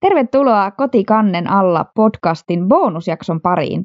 Tervetuloa 0.00 0.70
Kotikannen 0.70 1.50
alla 1.50 1.84
podcastin 1.94 2.68
bonusjakson 2.68 3.40
pariin. 3.40 3.84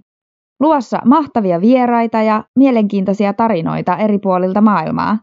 Luossa 0.59 0.99
mahtavia 1.05 1.61
vieraita 1.61 2.21
ja 2.21 2.43
mielenkiintoisia 2.59 3.33
tarinoita 3.33 3.97
eri 3.97 4.19
puolilta 4.19 4.61
maailmaa. 4.61 5.17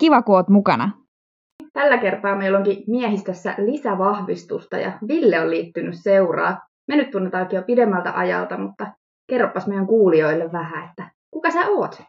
Kiva, 0.00 0.22
kun 0.22 0.34
oot 0.34 0.48
mukana. 0.48 0.90
Tällä 1.72 1.98
kertaa 1.98 2.36
meillä 2.36 2.58
onkin 2.58 2.84
miehistössä 2.86 3.54
lisävahvistusta 3.58 4.76
ja 4.76 4.92
Ville 5.08 5.40
on 5.40 5.50
liittynyt 5.50 5.94
seuraa. 6.02 6.58
Me 6.88 6.96
nyt 6.96 7.10
tunnetaankin 7.10 7.56
jo 7.56 7.62
pidemmältä 7.62 8.12
ajalta, 8.18 8.58
mutta 8.58 8.92
kerropas 9.30 9.66
meidän 9.66 9.86
kuulijoille 9.86 10.52
vähän, 10.52 10.88
että 10.88 11.10
kuka 11.30 11.50
sä 11.50 11.60
oot? 11.68 12.02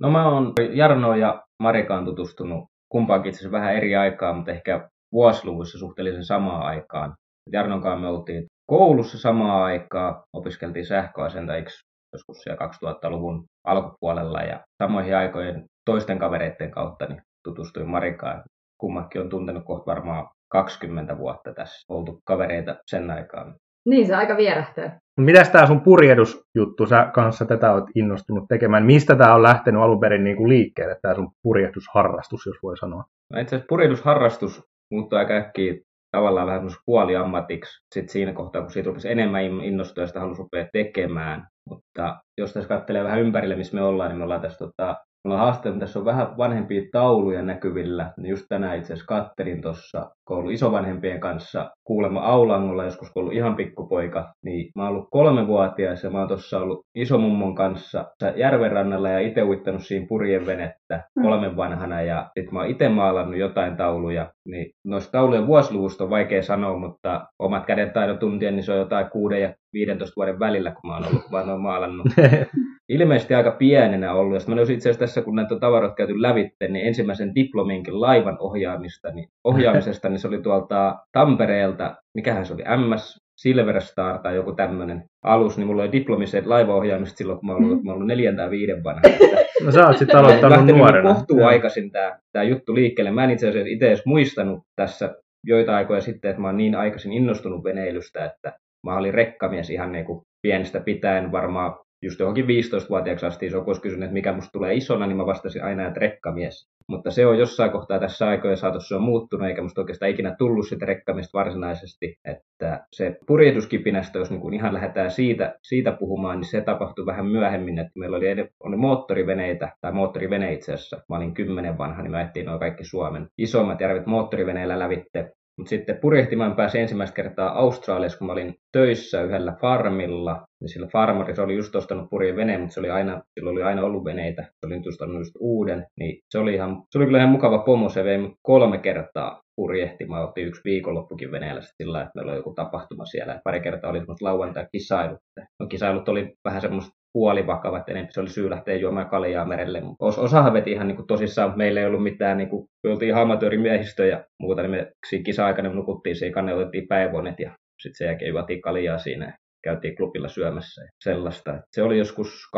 No 0.00 0.10
mä 0.10 0.28
oon 0.28 0.52
Jarno 0.74 1.14
ja 1.14 1.42
Marikaan 1.62 2.04
tutustunut 2.04 2.64
kumpaankin 2.88 3.30
itse 3.30 3.50
vähän 3.50 3.76
eri 3.76 3.96
aikaa, 3.96 4.32
mutta 4.32 4.50
ehkä 4.50 4.88
vuosiluvussa 5.12 5.78
suhteellisen 5.78 6.24
samaan 6.24 6.62
aikaan. 6.62 7.14
Jarnon 7.52 7.82
kanssa 7.82 8.00
me 8.00 8.08
oltiin 8.08 8.44
koulussa 8.66 9.18
samaan 9.18 9.62
aikaa, 9.62 10.22
opiskeltiin 10.32 10.86
sähköasentajiksi 10.86 11.90
joskus 12.12 12.42
siellä 12.42 12.66
2000-luvun 12.66 13.44
alkupuolella 13.66 14.40
ja 14.40 14.60
samoihin 14.82 15.16
aikoihin 15.16 15.64
toisten 15.84 16.18
kavereiden 16.18 16.70
kautta 16.70 17.06
niin 17.06 17.22
tutustuin 17.44 17.88
Marikaan. 17.88 18.42
Kummakin 18.80 19.20
on 19.20 19.28
tuntenut 19.28 19.64
kohta 19.64 19.90
varmaan 19.90 20.28
20 20.52 21.18
vuotta 21.18 21.54
tässä, 21.54 21.84
oltu 21.88 22.18
kavereita 22.24 22.76
sen 22.86 23.10
aikaan. 23.10 23.54
Niin, 23.88 24.06
se 24.06 24.14
aika 24.14 24.36
vierähtää. 24.36 24.98
Mitäs 25.20 25.48
tämä 25.48 25.66
sun 25.66 25.80
purjehdusjuttu, 25.80 26.86
sä 26.86 27.10
kanssa 27.14 27.44
tätä 27.44 27.72
oot 27.72 27.84
innostunut 27.94 28.44
tekemään? 28.48 28.86
Mistä 28.86 29.16
tämä 29.16 29.34
on 29.34 29.42
lähtenyt 29.42 29.82
alun 29.82 30.00
perin 30.00 30.24
niin 30.24 30.36
kuin 30.36 30.48
liikkeelle, 30.48 30.96
tämä 31.02 31.14
sun 31.14 31.30
purjehdusharrastus, 31.42 32.46
jos 32.46 32.56
voi 32.62 32.76
sanoa? 32.76 33.04
No 33.32 33.40
itse 33.40 33.56
asiassa 33.56 33.68
purjehdusharrastus 33.68 34.62
muuttui 34.92 35.18
aika 35.18 35.34
äkkiä 35.34 35.74
tavallaan 36.10 36.46
vähän 36.46 36.62
puoliammatiksi 36.86 37.84
sitten 37.94 38.12
siinä 38.12 38.32
kohtaa, 38.32 38.62
kun 38.62 38.70
siitä 38.70 38.86
rupesi 38.86 39.10
enemmän 39.10 39.44
innostua 39.44 40.02
ja 40.04 40.08
sitä 40.08 40.20
halusi 40.20 40.42
rupea 40.42 40.66
tekemään. 40.72 41.48
Mutta 41.68 42.20
jos 42.38 42.52
tässä 42.52 42.68
katselee 42.68 43.04
vähän 43.04 43.20
ympärille, 43.20 43.56
missä 43.56 43.74
me 43.74 43.82
ollaan, 43.82 44.10
niin 44.10 44.18
me 44.18 44.24
ollaan 44.24 44.40
tässä 44.40 44.58
tota, 44.58 44.96
Mulla 45.24 45.38
on 45.38 45.44
haaste, 45.44 45.72
tässä 45.78 45.98
on 45.98 46.04
vähän 46.04 46.36
vanhempia 46.38 46.82
tauluja 46.92 47.42
näkyvillä. 47.42 48.12
Just 48.18 48.46
tänään 48.48 48.78
itse 48.78 48.92
asiassa 48.92 49.06
kattelin 49.06 49.62
tuossa 49.62 50.10
koulu 50.24 50.50
isovanhempien 50.50 51.20
kanssa 51.20 51.70
kuulemma 51.84 52.20
Aulangolla, 52.20 52.84
joskus 52.84 53.10
kun 53.10 53.20
ollut 53.20 53.34
ihan 53.34 53.56
pikkupoika. 53.56 54.32
Niin 54.44 54.70
mä 54.76 54.82
oon 54.82 54.92
ollut 54.92 55.08
kolmevuotias 55.10 56.04
ja 56.04 56.10
mä 56.10 56.18
oon 56.18 56.28
tuossa 56.28 56.58
ollut 56.58 56.86
isomummon 56.94 57.54
kanssa 57.54 58.04
järvenrannalla 58.36 59.08
ja 59.08 59.20
itse 59.20 59.42
uittanut 59.42 59.86
siinä 59.86 60.06
purjevenettä 60.08 61.04
mm. 61.16 61.22
kolmen 61.22 61.56
vanhana. 61.56 62.02
Ja 62.02 62.30
sit 62.38 62.52
mä 62.52 62.58
oon 62.58 62.70
itse 62.70 62.88
maalannut 62.88 63.38
jotain 63.38 63.76
tauluja. 63.76 64.32
Niin 64.48 64.70
noista 64.86 65.12
taulujen 65.12 65.46
vuosiluvusta 65.46 66.04
on 66.04 66.10
vaikea 66.10 66.42
sanoa, 66.42 66.78
mutta 66.78 67.26
omat 67.38 67.66
kädentaidon 67.66 68.18
tuntien, 68.18 68.56
niin 68.56 68.64
se 68.64 68.72
on 68.72 68.78
jotain 68.78 69.10
6 69.10 69.40
ja 69.40 69.54
15 69.72 70.12
vuoden 70.16 70.38
välillä, 70.38 70.70
kun 70.70 70.90
mä 70.90 70.96
oon 70.96 71.06
ollut 71.06 71.32
vaan 71.32 71.46
noin 71.46 71.60
maalannut. 71.60 72.06
ilmeisesti 72.90 73.34
aika 73.34 73.50
pienenä 73.50 74.12
ollut. 74.12 74.48
Ja 74.48 74.54
mä 74.54 74.60
itse 74.62 74.74
asiassa 74.74 74.98
tässä, 74.98 75.22
kun 75.22 75.36
näitä 75.36 75.58
tavaroita 75.58 75.94
käyty 75.94 76.22
lävitte, 76.22 76.68
niin 76.68 76.86
ensimmäisen 76.86 77.34
diplominkin 77.34 78.00
laivan 78.00 78.36
ohjaamista, 78.40 79.10
niin, 79.10 79.28
ohjaamisesta, 79.44 80.08
niin 80.08 80.18
se 80.18 80.28
oli 80.28 80.42
tuolta 80.42 80.98
Tampereelta, 81.12 81.96
mikähän 82.14 82.46
se 82.46 82.54
oli, 82.54 82.62
MS 82.86 83.18
Silver 83.40 83.80
Star 83.80 84.18
tai 84.18 84.34
joku 84.34 84.52
tämmöinen 84.52 85.04
alus, 85.24 85.58
niin 85.58 85.66
mulla 85.66 85.82
oli 85.82 85.92
diplomiset 85.92 86.46
laivaohjaamista 86.46 87.16
silloin, 87.16 87.38
kun 87.38 87.46
mä 87.46 87.52
olin, 87.52 87.64
ollut, 87.64 87.84
mä 87.84 87.92
ollut 87.92 88.06
neljän 88.06 88.36
tai 88.36 88.50
viiden 88.50 88.84
vanha. 88.84 89.02
No 89.64 89.72
sä 89.72 89.86
oot 89.86 89.98
sitten 89.98 90.16
aloittanut 90.16 90.66
nuorena. 90.66 91.14
kohtuu 91.14 91.44
aikaisin 91.44 91.90
tämä, 91.90 92.18
tämä 92.32 92.42
juttu 92.42 92.74
liikkeelle. 92.74 93.10
Mä 93.10 93.24
en 93.24 93.30
itse 93.30 93.48
asiassa 93.48 93.68
itse 93.68 93.86
edes 93.86 94.06
muistanut 94.06 94.60
tässä 94.76 95.14
joita 95.46 95.76
aikoja 95.76 96.00
sitten, 96.00 96.30
että 96.30 96.42
mä 96.42 96.48
oon 96.48 96.56
niin 96.56 96.74
aikaisin 96.74 97.12
innostunut 97.12 97.64
veneilystä, 97.64 98.24
että 98.24 98.52
mä 98.86 98.96
olin 98.96 99.14
rekkamies 99.14 99.70
ihan 99.70 99.92
niin 99.92 100.04
kuin 100.04 100.22
pienestä 100.42 100.80
pitäen 100.80 101.32
varmaan 101.32 101.74
just 102.02 102.20
johonkin 102.20 102.44
15-vuotiaaksi 102.44 103.26
asti, 103.26 103.46
jos 103.46 103.52
joku 103.52 103.70
olisi 103.70 103.82
kysynyt, 103.82 104.04
että 104.04 104.12
mikä 104.12 104.32
musta 104.32 104.52
tulee 104.52 104.74
isona, 104.74 105.06
niin 105.06 105.16
mä 105.16 105.26
vastasin 105.26 105.64
aina, 105.64 105.86
että 105.86 106.00
rekkamies. 106.00 106.68
Mutta 106.88 107.10
se 107.10 107.26
on 107.26 107.38
jossain 107.38 107.70
kohtaa 107.70 107.98
tässä 107.98 108.28
aikojen 108.28 108.56
saatossa 108.56 108.96
on 108.96 109.02
muuttunut, 109.02 109.48
eikä 109.48 109.62
musta 109.62 109.80
oikeastaan 109.80 110.10
ikinä 110.10 110.34
tullut 110.38 110.68
sitä 110.68 110.86
rekkamista 110.86 111.38
varsinaisesti. 111.38 112.18
Että 112.24 112.86
se 112.92 113.18
purjehduskipinästä, 113.26 114.18
jos 114.18 114.30
niin 114.30 114.54
ihan 114.54 114.74
lähdetään 114.74 115.10
siitä, 115.10 115.54
siitä 115.62 115.92
puhumaan, 115.92 116.40
niin 116.40 116.50
se 116.50 116.60
tapahtui 116.60 117.06
vähän 117.06 117.26
myöhemmin, 117.26 117.78
että 117.78 117.92
meillä 117.98 118.16
oli, 118.16 118.26
oli 118.60 118.76
moottoriveneitä, 118.76 119.72
tai 119.80 119.92
moottorivene 119.92 120.52
itse 120.52 120.72
asiassa. 120.72 121.02
Mä 121.08 121.16
olin 121.16 121.34
kymmenen 121.34 121.78
vanha, 121.78 122.02
niin 122.02 122.10
mä 122.10 122.22
etsin 122.22 122.46
noin 122.46 122.60
kaikki 122.60 122.84
Suomen 122.84 123.28
isommat 123.38 123.80
järvet 123.80 124.06
moottoriveneillä 124.06 124.78
lävitte. 124.78 125.32
Mutta 125.58 125.70
sitten 125.70 125.98
purjehtimaan 126.00 126.56
pääsin 126.56 126.80
ensimmäistä 126.80 127.14
kertaa 127.14 127.58
Australiassa, 127.58 128.18
kun 128.18 128.26
mä 128.26 128.32
olin 128.32 128.54
töissä 128.72 129.22
yhdellä 129.22 129.56
farmilla. 129.60 130.46
Niin 130.60 130.68
sillä 130.68 130.86
farmarissa 130.86 131.42
oli 131.42 131.56
just 131.56 131.76
ostanut 131.76 132.10
purjen 132.10 132.36
veneen, 132.36 132.60
mutta 132.60 132.74
se 132.74 132.80
oli 132.80 132.90
aina, 132.90 133.22
sillä 133.34 133.50
oli 133.50 133.62
aina 133.62 133.82
ollut 133.82 134.04
veneitä. 134.04 134.42
Se 134.42 134.66
oli 134.66 134.76
nyt 134.76 134.86
ostanut 134.86 135.16
just 135.16 135.34
uuden. 135.40 135.86
Niin 136.00 136.22
se 136.30 136.38
oli, 136.38 136.54
ihan, 136.54 136.82
se 136.90 136.98
oli 136.98 137.06
kyllä 137.06 137.18
ihan 137.18 137.30
mukava 137.30 137.58
pomo. 137.58 137.88
Se 137.88 138.04
vei 138.04 138.18
kolme 138.42 138.78
kertaa 138.78 139.42
purjehtimaan. 139.56 140.24
Otti 140.24 140.42
yksi 140.42 140.60
viikonloppukin 140.64 141.32
veneellä 141.32 141.60
sillä 141.62 142.00
että 142.00 142.12
meillä 142.14 142.32
oli 142.32 142.38
joku 142.38 142.54
tapahtuma 142.54 143.04
siellä. 143.04 143.40
Pari 143.44 143.60
kertaa 143.60 143.90
oli 143.90 143.98
semmoista 143.98 144.24
lauantai-kisailut. 144.24 145.18
No 145.60 145.66
kisailut 145.66 146.08
oli 146.08 146.34
vähän 146.44 146.60
semmoista 146.60 146.99
puolivakava, 147.12 147.78
että 147.78 147.92
enemmän 147.92 148.12
se 148.12 148.20
oli 148.20 148.28
syy 148.28 148.50
lähteä 148.50 148.76
juomaan 148.76 149.08
kaljaa 149.08 149.44
merelle. 149.44 149.82
Os, 149.98 150.18
osahan 150.18 150.52
veti 150.52 150.72
ihan 150.72 150.88
niin 150.88 150.96
kuin 150.96 151.06
tosissaan, 151.06 151.52
meillä 151.56 151.80
ei 151.80 151.86
ollut 151.86 152.02
mitään, 152.02 152.38
niin 152.38 152.48
kuin, 152.48 152.66
me 152.84 152.90
oltiin 152.90 153.08
ihan 153.08 153.22
amatöörimiehistö 153.22 154.06
ja 154.06 154.24
muuta, 154.40 154.62
niin 154.62 154.70
me 154.70 154.92
kisa-aikana 155.24 155.72
nukuttiin 155.72 156.16
siinä, 156.16 156.42
ne 156.42 156.54
otettiin 156.54 156.88
päivonet 156.88 157.40
ja 157.40 157.50
sitten 157.82 157.96
sen 157.98 158.06
jälkeen 158.06 158.28
juotiin 158.28 158.60
kaljaa 158.60 158.98
siinä 158.98 159.38
käytiin 159.64 159.96
klubilla 159.96 160.28
syömässä 160.28 160.82
ja 160.82 160.90
sellaista. 161.04 161.58
Se 161.72 161.82
oli 161.82 161.98
joskus 161.98 162.48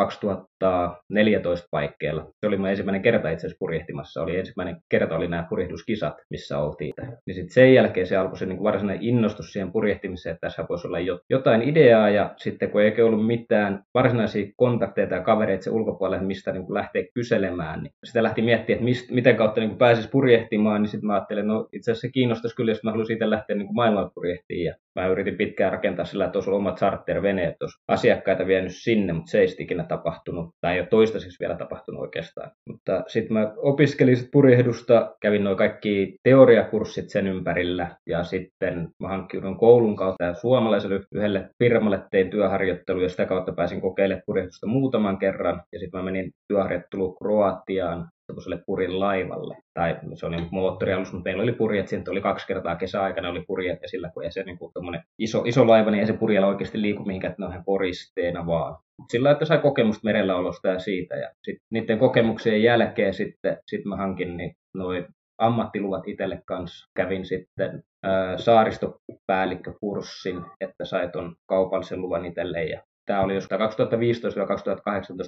2014 0.63 1.69
paikkeilla. 1.71 2.27
Se 2.41 2.47
oli 2.47 2.57
mun 2.57 2.69
ensimmäinen 2.69 3.03
kerta 3.03 3.31
itse 3.31 3.47
asiassa 3.47 3.59
purjehtimassa. 3.59 4.23
Oli 4.23 4.39
ensimmäinen 4.39 4.77
kerta 4.89 5.17
oli 5.17 5.29
nämä 5.29 5.47
purjehduskisat, 5.49 6.15
missä 6.31 6.59
oltiin. 6.59 6.93
Niin 7.27 7.35
sitten 7.35 7.55
sen 7.55 7.75
jälkeen 7.75 8.07
se 8.07 8.17
alkoi 8.17 8.39
se 8.39 8.47
niin 8.47 8.63
varsinainen 8.63 9.05
innostus 9.05 9.53
siihen 9.53 9.73
purjehtimiseen, 9.73 10.35
että 10.35 10.47
tässä 10.47 10.67
voisi 10.69 10.87
olla 10.87 10.99
jotain 11.31 11.63
ideaa. 11.63 12.11
Ja 12.11 12.35
sitten 12.37 12.71
kun 12.71 12.83
ei 12.83 13.03
ollut 13.03 13.27
mitään 13.27 13.83
varsinaisia 13.95 14.53
kontakteja 14.57 15.07
tai 15.07 15.21
kavereita 15.21 15.65
se 15.65 15.71
ulkopuolelle, 15.71 16.27
mistä 16.27 16.53
niin 16.53 16.67
kuin 16.67 16.75
lähtee 16.75 17.07
kyselemään, 17.15 17.83
niin 17.83 17.93
sitä 18.05 18.23
lähti 18.23 18.43
miettimään, 18.43 18.77
että 18.77 18.85
mist, 18.85 19.11
miten 19.11 19.37
kautta 19.37 19.61
niin 19.61 19.79
pääsisi 19.79 20.09
purjehtimaan. 20.09 20.83
Niin 20.83 20.91
sitten 20.91 21.07
mä 21.07 21.15
ajattelin, 21.15 21.47
no 21.47 21.69
itse 21.73 21.91
asiassa 21.91 22.07
se 22.09 22.13
kiinnostaisi 22.13 22.57
kyllä, 22.57 22.71
jos 22.71 22.85
mä 22.85 22.91
haluaisin 22.91 23.15
itse 23.15 23.31
lähteä 23.31 23.57
niin 23.57 23.75
maailmalle 23.75 24.11
purjehtiin. 24.15 24.65
Ja 24.65 24.75
mä 24.95 25.07
yritin 25.07 25.37
pitkään 25.37 25.73
rakentaa 25.73 26.05
sillä, 26.05 26.25
että 26.25 26.37
olisi 26.37 26.51
ollut 26.51 26.61
omat 26.61 26.79
charterveneet, 26.79 27.63
olisi 27.63 27.79
asiakkaita 27.89 28.47
vienyt 28.47 28.73
sinne, 28.75 29.13
mutta 29.13 29.31
se 29.31 29.41
ei 29.41 29.47
ikinä 29.59 29.85
tapahtunut, 29.85 30.52
tai 30.61 30.75
ei 30.75 30.81
ole 30.81 30.89
toistaiseksi 30.89 31.37
vielä 31.41 31.57
tapahtunut 31.57 32.01
oikeastaan. 32.01 32.51
Mutta 32.69 33.05
sitten 33.07 33.33
mä 33.33 33.53
opiskelin 33.57 34.17
sit 34.17 34.29
purjehdusta, 34.33 35.17
kävin 35.21 35.45
noin 35.45 35.57
kaikki 35.57 36.17
teoriakurssit 36.23 37.11
sen 37.11 37.27
ympärillä, 37.27 37.97
ja 38.07 38.25
sitten 38.25 38.89
mä 39.01 39.09
hankkiudun 39.09 39.59
koulun 39.59 39.97
kautta 39.97 40.35
suomalaiselle 40.35 41.01
yhdelle 41.15 41.51
firmalle 41.59 42.03
tein 42.11 42.31
työharjoittelu, 42.31 43.01
ja 43.01 43.09
sitä 43.09 43.27
kautta 43.27 43.53
pääsin 43.53 43.81
kokeilemaan 43.81 44.23
purjehdusta 44.27 44.67
muutaman 44.67 45.19
kerran, 45.19 45.63
ja 45.73 45.79
sitten 45.79 46.01
mä 46.01 46.05
menin 46.05 46.31
työharjoitteluun 46.49 47.17
Kroatiaan 47.19 48.09
semmoiselle 48.33 48.63
purin 48.67 49.01
laivalle. 49.01 49.57
Tai 49.75 49.97
se 50.15 50.27
oli 50.27 50.37
moottorialus, 50.51 51.13
mutta 51.13 51.29
meillä 51.29 51.43
oli 51.43 51.53
purjet, 51.53 51.89
siitä 51.89 52.11
oli 52.11 52.21
kaksi 52.21 52.47
kertaa 52.47 52.77
kesäaikana 52.77 53.29
oli 53.29 53.45
purjet, 53.47 53.83
ja 53.83 53.89
sillä 53.89 54.11
kun 54.15 54.25
ei 54.25 54.33
se 54.33 54.43
niin 54.43 54.59
kuin 54.59 54.73
iso, 55.19 55.43
iso 55.47 55.67
laiva, 55.67 55.91
niin 55.91 56.01
ei 56.01 56.07
se 56.07 56.13
purjella 56.13 56.49
oikeasti 56.49 56.83
liiku 56.83 57.05
mihinkään, 57.05 57.31
että 57.31 57.43
ne 57.43 57.47
on 57.47 57.53
ihan 57.53 57.65
poristeena 57.65 58.47
vaan. 58.47 58.77
Sillä 59.11 59.31
että 59.31 59.45
sai 59.45 59.59
kokemusta 59.59 60.05
merellä 60.05 60.37
olosta 60.37 60.69
ja 60.69 60.79
siitä. 60.79 61.17
Ja 61.17 61.31
sitten 61.43 61.67
niiden 61.71 61.99
kokemuksien 61.99 62.63
jälkeen 62.63 63.15
sitten 63.15 63.59
sit 63.67 63.85
mä 63.85 63.97
hankin 63.97 64.37
niin 64.37 64.57
noin 64.75 65.07
ammattiluvat 65.39 66.09
itselle 66.09 66.43
kanssa. 66.45 66.91
Kävin 66.97 67.25
sitten 67.25 67.85
ää, 68.03 68.39
saaristopäällikkökurssin, 68.39 70.45
että 70.61 70.85
sai 70.85 71.09
tuon 71.09 71.37
kaupallisen 71.47 72.03
luvan 72.03 72.27
itselle 72.27 72.65
ja 72.65 72.83
Tämä 73.07 73.21
oli 73.21 73.35
jostain 73.35 73.61
2015-2018 73.61 73.65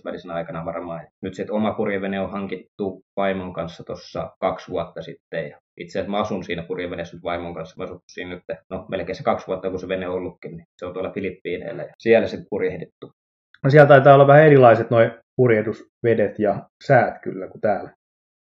välisenä 0.05 0.35
aikana 0.35 0.65
varmaan. 0.65 1.07
Nyt 1.23 1.35
sitten 1.35 1.55
oma 1.55 1.73
purjevene 1.73 2.21
on 2.21 2.31
hankittu 2.31 3.03
vaimon 3.17 3.53
kanssa 3.53 3.85
tuossa 3.85 4.31
kaksi 4.41 4.71
vuotta 4.71 5.03
sitten. 5.03 5.49
Ja 5.49 5.59
itse 5.77 5.99
asiassa 5.99 6.11
mä 6.11 6.21
asun 6.21 6.45
siinä 6.45 6.63
purjeveneessä 6.63 7.17
nyt 7.17 7.25
vaimon 7.25 7.55
kanssa. 7.55 7.75
Mä 7.79 7.85
asun 7.85 8.01
siinä 8.09 8.31
nyt, 8.31 8.43
no 8.71 8.87
melkein 8.89 9.17
se 9.17 9.23
kaksi 9.23 9.47
vuotta, 9.47 9.71
kun 9.71 9.81
se 9.81 9.89
vene 9.89 10.09
on 10.09 10.15
ollutkin, 10.15 10.57
niin 10.57 10.67
se 10.77 10.87
on 10.87 10.93
tuolla 10.93 11.13
Filippiineillä 11.13 11.83
ja 11.83 11.93
siellä 11.99 12.27
sitten 12.27 12.47
purjehdittu. 12.51 13.13
No 13.65 13.71
siellä 13.71 13.89
taitaa 13.89 14.15
olla 14.15 14.27
vähän 14.27 14.47
erilaiset 14.47 14.91
noin 14.91 15.11
purjehdusvedet 15.37 16.39
ja 16.39 16.69
säät 16.87 17.15
kyllä 17.23 17.49
kuin 17.49 17.61
täällä. 17.61 17.91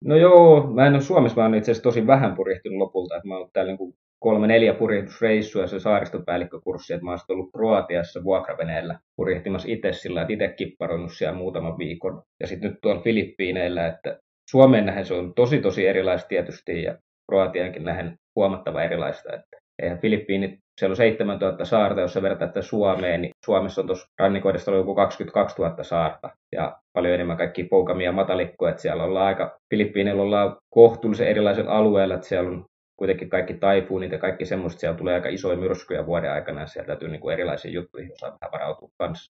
No 0.04 0.16
joo, 0.16 0.66
mä 0.74 0.86
en 0.86 0.92
ole 0.92 1.02
Suomessa, 1.02 1.36
mä 1.36 1.42
oon 1.42 1.54
itse 1.54 1.70
asiassa 1.70 1.82
tosi 1.82 2.06
vähän 2.06 2.34
purjehtinut 2.34 2.78
lopulta. 2.78 3.16
Että 3.16 3.28
mä 3.28 3.36
oon 3.36 3.50
täällä 3.52 3.72
niin 3.72 3.94
kolme 4.20 4.46
neljä 4.46 4.74
purjehdusreissua 4.74 5.66
se 5.66 5.80
saaristopäällikkökurssi, 5.80 6.94
että 6.94 7.04
mä 7.04 7.10
oon 7.10 7.18
ollut 7.28 7.50
Kroatiassa 7.56 8.24
vuokraveneellä 8.24 8.98
purjehtimassa 9.16 9.68
itse 9.70 9.92
sillä, 9.92 10.20
että 10.22 10.32
itse 10.32 10.48
kipparoinut 10.48 11.12
siellä 11.12 11.38
muutaman 11.38 11.78
viikon. 11.78 12.22
Ja 12.40 12.46
sitten 12.46 12.70
nyt 12.70 12.78
tuolla 12.82 13.02
Filippiineillä, 13.02 13.86
että 13.86 14.18
Suomeen 14.50 14.86
nähen 14.86 15.04
se 15.04 15.14
on 15.14 15.34
tosi 15.34 15.60
tosi 15.60 15.86
erilaista 15.86 16.28
tietysti 16.28 16.82
ja 16.82 16.98
Kroatiankin 17.30 17.84
nähen 17.84 18.14
huomattava 18.36 18.82
erilaista, 18.82 19.32
että 19.32 19.56
eihän 19.82 19.98
Filippiinit 19.98 20.58
siellä 20.80 20.92
on 20.92 20.96
7000 20.96 21.64
saarta, 21.64 22.00
jos 22.00 22.12
sä 22.12 22.22
vertaat 22.22 22.50
Suomeen, 22.60 23.22
niin 23.22 23.30
Suomessa 23.44 23.80
on 23.80 23.86
tuossa 23.86 24.06
rannikoidesta 24.18 24.70
joku 24.70 24.94
22 24.94 25.62
000 25.62 25.82
saarta 25.82 26.30
ja 26.52 26.76
paljon 26.92 27.14
enemmän 27.14 27.36
kaikki 27.36 27.64
poukamia 27.64 28.12
matalikkoja, 28.12 28.70
että 28.70 28.82
siellä 28.82 29.04
ollaan 29.04 29.26
aika, 29.26 29.58
Filippiineillä 29.70 30.22
ollaan 30.22 30.56
kohtuullisen 30.74 31.28
erilaisella 31.28 31.72
alueella, 31.72 32.14
että 32.14 32.26
siellä 32.26 32.50
on 32.50 32.64
kuitenkin 33.00 33.30
kaikki 33.30 33.54
taifuunit 33.54 34.12
ja 34.12 34.18
kaikki 34.18 34.44
semmoista, 34.44 34.80
siellä 34.80 34.98
tulee 34.98 35.14
aika 35.14 35.28
isoja 35.28 35.56
myrskyjä 35.56 36.06
vuoden 36.06 36.32
aikana 36.32 36.60
ja 36.60 36.66
sieltä 36.66 36.86
täytyy 36.86 37.08
niin 37.08 37.20
kuin 37.20 37.32
erilaisia 37.32 37.70
juttuja, 37.70 38.06
jos 38.06 38.22
vähän 38.22 38.52
varautua 38.52 38.88
kanssa. 38.98 39.32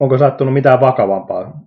Onko 0.00 0.18
sattunut 0.18 0.54
mitään 0.54 0.80
vakavampaa? 0.80 1.60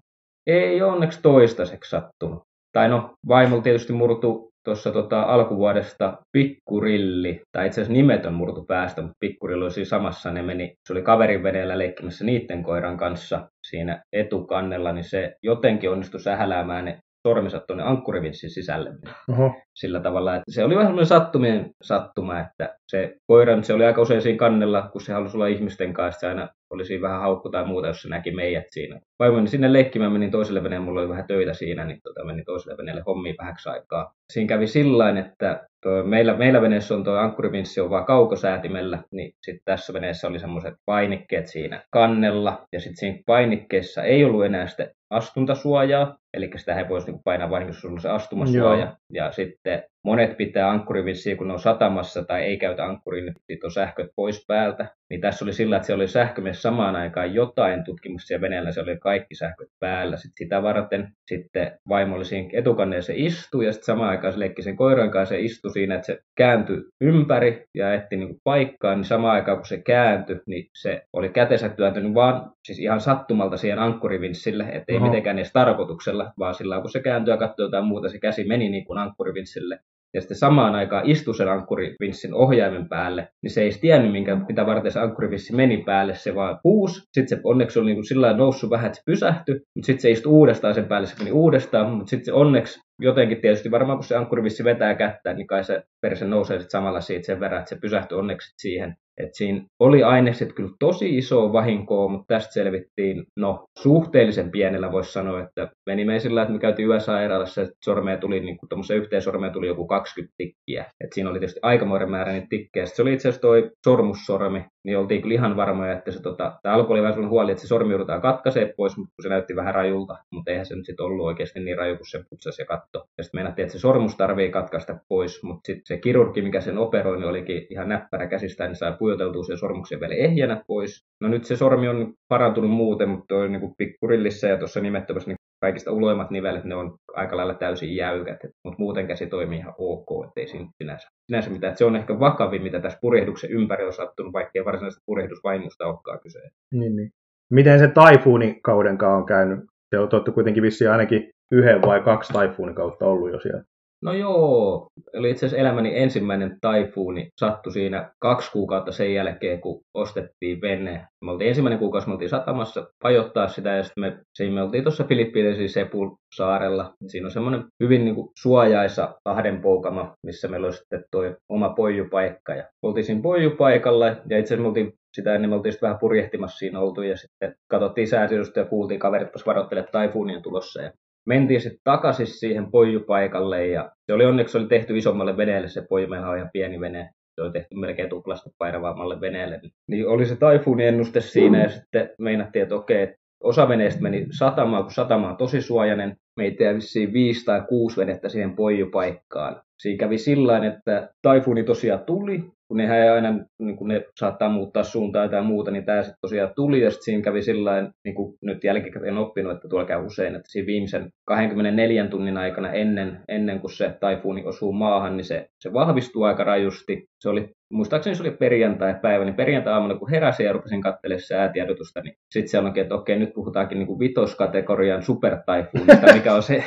Ei 0.47 0.81
onneksi 0.81 1.21
toistaiseksi 1.21 1.89
sattunut. 1.89 2.43
Tai 2.71 2.89
no, 2.89 3.13
vaimolla 3.27 3.61
tietysti 3.61 3.93
murtu 3.93 4.49
tuossa 4.65 4.91
tota, 4.91 5.21
alkuvuodesta 5.21 6.17
pikkurilli, 6.31 7.41
tai 7.51 7.67
itse 7.67 7.81
asiassa 7.81 7.93
nimetön 7.93 8.33
murtu 8.33 8.65
päästä, 8.65 9.01
mutta 9.01 9.17
pikkurilli 9.19 9.63
oli 9.63 9.71
siinä 9.71 9.85
samassa, 9.85 10.31
ne 10.31 10.41
meni, 10.41 10.75
se 10.87 10.93
oli 10.93 11.01
kaverin 11.01 11.43
veneellä 11.43 11.77
leikkimässä 11.77 12.25
niiden 12.25 12.63
koiran 12.63 12.97
kanssa 12.97 13.49
siinä 13.67 14.03
etukannella, 14.13 14.91
niin 14.91 15.03
se 15.03 15.35
jotenkin 15.43 15.89
onnistui 15.89 16.19
sähäläämään 16.19 16.85
ne 16.85 16.99
sormensa 17.27 17.59
tuonne 17.59 17.83
ankkurivinssin 17.83 18.49
sisälle. 18.49 18.89
Oho. 19.31 19.53
Sillä 19.75 19.99
tavalla, 19.99 20.35
että 20.35 20.51
se 20.51 20.63
oli 20.63 20.75
vähän 20.75 20.87
sellainen 20.87 21.07
sattumien 21.07 21.71
sattuma, 21.83 22.39
että 22.39 22.75
se 22.87 23.15
koiran, 23.27 23.63
se 23.63 23.73
oli 23.73 23.85
aika 23.85 24.01
usein 24.01 24.21
siinä 24.21 24.37
kannella, 24.37 24.89
kun 24.91 25.01
se 25.01 25.13
halusi 25.13 25.37
olla 25.37 25.47
ihmisten 25.47 25.93
kanssa, 25.93 26.19
se 26.19 26.27
aina 26.27 26.49
oli 26.69 26.85
siinä 26.85 27.01
vähän 27.01 27.21
haukku 27.21 27.49
tai 27.49 27.65
muuta, 27.65 27.87
jos 27.87 28.01
se 28.01 28.09
näki 28.09 28.31
meidät 28.31 28.65
siinä. 28.71 28.99
Vaimoni 29.19 29.47
sinne 29.47 29.73
leikkimään, 29.73 30.11
menin 30.11 30.31
toiselle 30.31 30.63
veneelle, 30.63 30.85
mulla 30.85 31.01
oli 31.01 31.09
vähän 31.09 31.27
töitä 31.27 31.53
siinä, 31.53 31.85
niin 31.85 31.99
tota, 32.03 32.25
menin 32.25 32.45
toiselle 32.45 32.77
veneelle 32.77 33.03
hommiin 33.05 33.35
vähäksi 33.41 33.69
aikaa. 33.69 34.13
Siinä 34.33 34.47
kävi 34.47 34.67
sillä 34.67 35.19
että 35.19 35.67
toi, 35.81 36.03
meillä, 36.03 36.37
meillä 36.37 36.61
veneessä 36.61 36.95
on 36.95 37.03
tuo 37.03 37.13
ankkurivinssi 37.13 37.81
on 37.81 37.89
vaan 37.89 38.05
kaukosäätimellä, 38.05 39.03
niin 39.11 39.31
sitten 39.43 39.65
tässä 39.65 39.93
veneessä 39.93 40.27
oli 40.27 40.39
semmoiset 40.39 40.73
painikkeet 40.85 41.47
siinä 41.47 41.83
kannella, 41.91 42.67
ja 42.71 42.79
sitten 42.79 42.97
siinä 42.97 43.19
painikkeessa 43.25 44.03
ei 44.03 44.25
ollut 44.25 44.45
enää 44.45 44.67
sitä 44.67 44.91
astuntasuojaa, 45.09 46.17
eli 46.33 46.49
sitä 46.55 46.73
he 46.75 46.89
voisi 46.89 47.07
niinku 47.07 47.21
painaa 47.23 47.49
vain, 47.49 47.67
jos 47.67 47.85
on 47.85 48.01
se 48.01 48.09
astumasuoja. 48.09 48.85
Joo. 48.85 48.95
Ja 49.09 49.31
sitten 49.31 49.83
monet 50.03 50.37
pitää 50.37 50.69
ankkurivissiä, 50.69 51.35
kun 51.35 51.47
ne 51.47 51.53
on 51.53 51.59
satamassa 51.59 52.23
tai 52.23 52.43
ei 52.43 52.57
käytä 52.57 52.85
ankkurin, 52.85 53.25
niin 53.25 53.59
on 53.63 53.71
sähköt 53.71 54.07
pois 54.15 54.45
päältä. 54.47 54.85
Niin 55.09 55.21
tässä 55.21 55.45
oli 55.45 55.53
sillä, 55.53 55.75
että 55.75 55.87
se 55.87 55.93
oli 55.93 56.07
sähkömies 56.07 56.61
samaan 56.61 56.95
aikaan 56.95 57.33
jotain 57.33 57.83
tutkimusta 57.83 58.27
siellä 58.27 58.41
veneellä, 58.41 58.71
se 58.71 58.81
oli 58.81 58.97
kaikki 58.97 59.35
sähköt 59.35 59.67
päällä. 59.79 60.17
Sitten 60.17 60.45
sitä 60.45 60.63
varten 60.63 61.11
sitten 61.27 61.71
vaimo 61.89 62.15
oli 62.15 62.25
siinä 62.25 62.49
etukanneessa 62.53 63.13
istui 63.15 63.65
ja 63.65 63.71
sitten 63.71 63.85
samaan 63.85 64.09
aikaan 64.09 64.33
se 64.33 64.39
leikki 64.39 64.61
sen 64.61 64.75
koiran 64.75 65.11
kanssa 65.11 65.35
ja 65.35 65.41
istui 65.41 65.68
siinä, 65.69 65.95
että 65.95 66.05
se 66.05 66.19
kääntyi 66.35 66.77
ympäri 67.01 67.65
ja 67.75 67.93
etti 67.93 68.17
niin 68.17 68.35
paikkaa, 68.43 68.95
niin 68.95 69.03
samaan 69.05 69.35
aikaan 69.35 69.57
kun 69.57 69.67
se 69.67 69.81
kääntyi, 69.81 70.39
niin 70.45 70.69
se 70.81 71.01
oli 71.13 71.29
kätensä 71.29 71.69
työntynyt 71.69 72.13
vaan 72.13 72.51
siis 72.65 72.79
ihan 72.79 73.01
sattumalta 73.01 73.57
siihen 73.57 73.79
ankkurivinssille, 73.79 74.63
ettei 74.63 74.97
Oho. 74.97 75.05
mitenkään 75.05 75.37
edes 75.37 75.53
tarkoituksella, 75.53 76.33
vaan 76.39 76.53
sillä 76.53 76.81
kun 76.81 76.89
se 76.89 77.01
kääntyi 77.01 77.31
ja 77.31 77.37
katsoi 77.37 77.65
jotain 77.65 77.85
muuta, 77.85 78.09
se 78.09 78.19
käsi 78.19 78.43
meni 78.43 78.69
niin 78.69 78.85
kuin 78.85 78.97
ankkurivinssille 78.97 79.79
ja 80.13 80.21
sitten 80.21 80.37
samaan 80.37 80.75
aikaan 80.75 81.09
istui 81.09 81.35
sen 81.35 81.49
ankkurivinssin 81.49 82.33
ohjaimen 82.33 82.89
päälle, 82.89 83.27
niin 83.41 83.51
se 83.51 83.61
ei 83.61 83.71
tiennyt, 83.81 84.11
minkä, 84.11 84.37
mitä 84.47 84.65
varten 84.65 84.91
se 84.91 84.99
ankkurivinssi 84.99 85.55
meni 85.55 85.83
päälle, 85.85 86.15
se 86.15 86.35
vaan 86.35 86.59
puus. 86.63 87.09
Sitten 87.11 87.27
se 87.27 87.41
onneksi 87.43 87.79
oli 87.79 87.93
niin 87.93 88.05
sillä 88.05 88.33
noussut 88.33 88.69
vähän, 88.69 88.85
että 88.85 88.97
se 88.97 89.03
pysähtyi, 89.05 89.55
mutta 89.55 89.85
sitten 89.85 90.01
se 90.01 90.11
istui 90.11 90.31
uudestaan 90.31 90.73
sen 90.73 90.85
päälle, 90.85 91.07
se 91.07 91.15
meni 91.19 91.31
uudestaan, 91.31 91.91
mutta 91.91 92.09
sitten 92.09 92.25
se 92.25 92.33
onneksi 92.33 92.79
jotenkin 93.01 93.41
tietysti 93.41 93.71
varmaan 93.71 93.97
kun 93.97 94.03
se 94.03 94.15
ankkurivissi 94.15 94.63
vetää 94.63 94.95
kättä, 94.95 95.33
niin 95.33 95.47
kai 95.47 95.63
se 95.63 95.83
perse 96.01 96.25
nousee 96.25 96.59
sitten 96.59 96.71
samalla 96.71 97.01
siitä 97.01 97.25
sen 97.25 97.39
verran, 97.39 97.59
että 97.59 97.69
se 97.69 97.81
pysähtyi 97.81 98.17
onneksi 98.17 98.53
siihen 98.57 98.95
et 99.19 99.29
siinä 99.33 99.61
oli 99.79 100.03
ainekset 100.03 100.53
kyllä 100.53 100.69
tosi 100.79 101.17
iso 101.17 101.53
vahinkoa, 101.53 102.07
mutta 102.07 102.25
tästä 102.27 102.53
selvittiin 102.53 103.23
no, 103.37 103.65
suhteellisen 103.79 104.51
pienellä, 104.51 104.91
voisi 104.91 105.11
sanoa, 105.11 105.41
että 105.41 105.71
meni 105.85 106.05
me 106.05 106.19
sillä, 106.19 106.41
että 106.41 106.53
me 106.53 106.59
käytiin 106.59 106.87
yösairaalassa, 106.87 107.61
että 107.61 107.73
sormea 107.85 108.17
tuli, 108.17 108.39
niin 108.39 108.57
kuin 108.57 108.97
yhteen 108.97 109.21
sormeen 109.21 109.53
tuli 109.53 109.67
joku 109.67 109.87
20 109.87 110.33
tikkiä. 110.37 110.85
Et 111.03 111.13
siinä 111.13 111.29
oli 111.29 111.39
tietysti 111.39 111.59
aikamoinen 111.63 112.11
määrä 112.11 112.31
niitä 112.31 112.47
tikkejä. 112.49 112.85
Sitten 112.85 112.95
se 112.95 113.01
oli 113.01 113.13
itse 113.13 113.29
asiassa 113.29 113.41
toi 113.41 113.71
sormussormi, 113.85 114.65
niin 114.85 114.97
oltiin 114.97 115.21
kyllä 115.21 115.35
ihan 115.35 115.55
varmoja, 115.55 115.93
että 115.93 116.11
se 116.11 116.21
tota, 116.21 116.59
tämä 116.63 116.75
alku 116.75 116.93
oli 116.93 117.01
vähän 117.01 117.29
huoli, 117.29 117.51
että 117.51 117.61
se 117.61 117.67
sormi 117.67 117.91
joudutaan 117.91 118.21
katkaisee 118.21 118.73
pois, 118.77 118.97
mutta 118.97 119.13
se 119.21 119.29
näytti 119.29 119.55
vähän 119.55 119.75
rajulta, 119.75 120.17
mutta 120.31 120.51
eihän 120.51 120.65
se 120.65 120.75
nyt 120.75 120.85
sitten 120.85 121.05
ollut 121.05 121.25
oikeasti 121.25 121.59
niin 121.59 121.77
raju, 121.77 121.97
kun 121.97 122.05
se 122.05 122.23
putsasi 122.29 122.61
ja 122.61 122.65
katto. 122.65 123.05
Ja 123.17 123.23
sitten 123.23 123.37
meinattiin, 123.37 123.63
että 123.63 123.73
se 123.73 123.79
sormus 123.79 124.15
tarvii 124.15 124.51
katkaista 124.51 124.99
pois, 125.09 125.43
mutta 125.43 125.67
sitten 125.67 125.85
se 125.85 125.97
kirurgi, 125.97 126.41
mikä 126.41 126.61
sen 126.61 126.77
operoi, 126.77 127.17
niin 127.17 127.29
olikin 127.29 127.67
ihan 127.69 127.89
näppärä 127.89 128.27
käsistään, 128.27 128.69
niin 128.69 128.75
sai 128.75 128.93
pujoteltua 128.99 129.43
sen 129.43 129.57
sormuksen 129.57 129.99
vielä 129.99 130.15
ehjänä 130.15 130.63
pois. 130.67 131.05
No 131.21 131.27
nyt 131.27 131.43
se 131.43 131.55
sormi 131.55 131.87
on 131.87 132.13
parantunut 132.27 132.71
muuten, 132.71 133.09
mutta 133.09 133.25
toi 133.27 133.49
niin 133.49 133.75
pikkurillissä 133.77 134.47
ja 134.47 134.57
tuossa 134.57 134.79
nimettömässä 134.79 135.29
niin 135.29 135.37
kaikista 135.61 135.91
uloimmat 135.91 136.31
nivelet, 136.31 136.63
ne 136.63 136.75
on 136.75 136.97
aika 137.13 137.37
lailla 137.37 137.53
täysin 137.53 137.95
jäykät, 137.95 138.39
mutta 138.63 138.79
muuten 138.79 139.07
käsi 139.07 139.27
toimii 139.27 139.59
ihan 139.59 139.73
ok, 139.77 140.25
ettei 140.27 140.47
siinä 140.47 140.69
sinänsä, 140.77 141.07
sinänsä 141.25 141.49
mitään. 141.49 141.71
Et 141.71 141.77
se 141.77 141.85
on 141.85 141.95
ehkä 141.95 142.19
vakavin, 142.19 142.63
mitä 142.63 142.79
tässä 142.79 142.99
purjehduksen 143.01 143.51
ympärillä 143.51 143.87
on 143.87 143.93
sattunut, 143.93 144.33
vaikkei 144.33 144.65
varsinaisesta 144.65 145.03
purjehdusvaimusta 145.05 145.85
olekaan 145.85 146.19
kyse. 146.19 146.39
Niin, 146.71 146.95
niin. 146.95 147.11
Miten 147.51 147.79
se 147.79 147.87
taifuunin 147.87 148.61
kauden 148.61 148.97
on 149.03 149.25
käynyt? 149.25 149.59
Se 149.89 149.99
on 149.99 150.09
totta 150.09 150.31
kuitenkin 150.31 150.63
vissiin 150.63 150.91
ainakin 150.91 151.29
yhden 151.51 151.81
vai 151.81 152.01
kaksi 152.01 152.33
taifuunin 152.33 152.75
kautta 152.75 153.05
ollut 153.05 153.31
jo 153.31 153.39
siellä. 153.39 153.63
No 154.01 154.13
joo, 154.13 154.87
eli 155.13 155.29
itse 155.29 155.45
asiassa 155.45 155.61
elämäni 155.61 155.97
ensimmäinen 155.97 156.57
taifuuni 156.61 157.29
sattui 157.39 157.73
siinä 157.73 158.11
kaksi 158.19 158.51
kuukautta 158.51 158.91
sen 158.91 159.13
jälkeen, 159.13 159.61
kun 159.61 159.81
ostettiin 159.93 160.61
vene. 160.61 161.07
Me 161.25 161.31
oltiin 161.31 161.47
ensimmäinen 161.47 161.79
kuukausi, 161.79 162.07
me 162.07 162.13
oltiin 162.13 162.29
satamassa 162.29 162.87
pajottaa 163.03 163.47
sitä 163.47 163.69
ja 163.69 163.83
sitten 163.83 164.01
me, 164.01 164.17
siinä 164.33 164.55
me 164.55 164.61
oltiin 164.61 164.83
tuossa 164.83 165.03
Filippiinesiin 165.03 165.69
Sepul 165.69 166.09
saarella. 166.35 166.93
Siinä 167.07 167.27
on 167.27 167.31
semmoinen 167.31 167.63
hyvin 167.83 168.05
niin 168.05 168.15
kuin 168.15 168.29
suojaisa 168.41 169.15
poukama, 169.61 170.13
missä 170.25 170.47
meillä 170.47 170.67
on 170.67 170.73
sitten 170.73 171.03
tuo 171.11 171.23
oma 171.49 171.69
poijupaikka. 171.69 172.53
Ja 172.53 172.63
oltiin 172.81 173.03
siinä 173.03 173.21
poijupaikalla 173.21 174.05
ja 174.05 174.13
itse 174.37 174.37
asiassa 174.37 174.61
me 174.61 174.67
oltiin 174.67 174.93
sitä 175.15 175.35
ennen 175.35 175.49
me 175.49 175.55
oltiin 175.55 175.73
sitten 175.73 175.87
vähän 175.87 175.99
purjehtimassa 175.99 176.57
siinä 176.57 176.79
oltu 176.79 177.01
ja 177.01 177.17
sitten 177.17 177.55
katsottiin 177.71 178.07
sääsijoista 178.07 178.59
ja 178.59 178.65
kuultiin 178.65 178.99
kaverit 178.99 179.31
tuossa 179.31 179.45
varoittele 179.45 179.85
taifuunien 179.91 180.41
tulossa. 180.41 180.81
Ja 180.81 180.91
mentiin 181.25 181.61
sitten 181.61 181.81
takaisin 181.83 182.27
siihen 182.27 182.71
poijupaikalle 182.71 183.67
ja 183.67 183.91
se 184.05 184.13
oli 184.13 184.25
onneksi 184.25 184.57
oli 184.57 184.67
tehty 184.67 184.97
isommalle 184.97 185.37
veneelle 185.37 185.67
se 185.67 185.85
poiju, 185.89 186.07
meillä 186.07 186.29
on 186.29 186.37
ihan 186.37 186.49
pieni 186.53 186.79
vene, 186.79 187.09
se 187.35 187.41
oli 187.41 187.51
tehty 187.51 187.75
melkein 187.75 188.09
tuplasta 188.09 188.49
painavaammalle 188.57 189.21
veneelle. 189.21 189.61
Niin 189.87 190.07
oli 190.07 190.25
se 190.25 190.35
taifuuni 190.35 190.85
ennuste 190.85 191.21
siinä 191.21 191.63
ja 191.63 191.69
sitten 191.69 192.09
meinattiin, 192.19 192.63
että 192.63 192.75
okei, 192.75 193.01
että 193.01 193.15
osa 193.43 193.69
veneestä 193.69 194.01
meni 194.01 194.27
satamaan, 194.31 194.83
kun 194.83 194.91
satama 194.91 195.29
on 195.29 195.37
tosi 195.37 195.61
suojainen. 195.61 196.17
Meitä 196.37 196.63
jäi 196.63 196.77
viisi 197.13 197.45
tai 197.45 197.61
kuusi 197.69 197.97
venettä 197.97 198.29
siihen 198.29 198.55
poijupaikkaan. 198.55 199.61
Siinä 199.79 199.97
kävi 199.97 200.17
sillä 200.17 200.65
että 200.67 201.09
taifuuni 201.21 201.63
tosiaan 201.63 202.05
tuli, 202.05 202.43
kun 202.67 202.77
ne 202.77 203.03
ei 203.03 203.09
aina, 203.09 203.39
niin 203.59 203.77
kun 203.77 203.87
ne 203.87 204.05
saattaa 204.19 204.49
muuttaa 204.49 204.83
suuntaa 204.83 205.27
tai 205.27 205.43
muuta, 205.43 205.71
niin 205.71 205.85
tämä 205.85 206.03
sitten 206.03 206.17
tosiaan 206.21 206.51
tuli, 206.55 206.81
ja 206.81 206.89
sitten 206.89 207.05
siinä 207.05 207.21
kävi 207.21 207.41
sillä 207.41 207.91
niin 208.05 208.15
kuin 208.15 208.37
nyt 208.41 208.63
jälkikäteen 208.63 209.17
oppinut, 209.17 209.53
että 209.53 209.67
tuolla 209.67 209.85
käy 209.85 210.05
usein, 210.05 210.35
että 210.35 210.51
siinä 210.51 210.65
viimeisen 210.65 211.09
24 211.25 212.07
tunnin 212.07 212.37
aikana 212.37 212.71
ennen, 212.71 213.19
ennen 213.27 213.59
kuin 213.59 213.71
se 213.71 213.97
taifuuni 213.99 214.45
osuu 214.45 214.73
maahan, 214.73 215.17
niin 215.17 215.25
se, 215.25 215.47
se 215.59 215.73
vahvistuu 215.73 216.23
aika 216.23 216.43
rajusti. 216.43 217.05
Se 217.19 217.29
oli, 217.29 217.49
muistaakseni 217.71 218.15
se 218.15 218.23
oli 218.23 218.31
perjantai-päivä, 218.31 219.25
niin 219.25 219.35
perjantai-aamuna 219.35 219.95
kun 219.95 220.09
heräsin 220.09 220.45
ja 220.45 220.53
rupesin 220.53 220.81
katselemaan 220.81 221.21
säätiedotusta, 221.21 222.01
niin 222.01 222.15
sitten 222.31 222.49
siellä 222.49 222.67
onkin, 222.67 222.83
että 222.83 222.95
okei, 222.95 223.19
nyt 223.19 223.33
puhutaankin 223.33 223.77
niin 223.77 223.87
kuin 223.87 223.99
vitoskategorian 223.99 225.03
supertaifuunista, 225.03 226.13
mikä 226.13 226.33
on 226.33 226.43
se, 226.43 226.63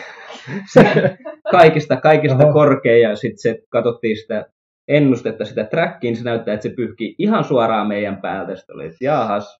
se 0.72 1.16
kaikista, 1.52 1.96
kaikista 1.96 2.52
korkein, 2.52 3.02
ja 3.02 3.16
sitten 3.16 3.38
se 3.38 3.58
katsottiin 3.68 4.16
sitä 4.16 4.46
ennustetta 4.88 5.44
sitä 5.44 5.64
trackiin, 5.64 6.16
se 6.16 6.24
näyttää, 6.24 6.54
että 6.54 6.68
se 6.68 6.74
pyyhkii 6.76 7.14
ihan 7.18 7.44
suoraan 7.44 7.88
meidän 7.88 8.16
päältä. 8.16 8.56
Sitten 8.56 8.76
oli, 8.76 8.84
että 8.84 8.96
jahas, 9.00 9.58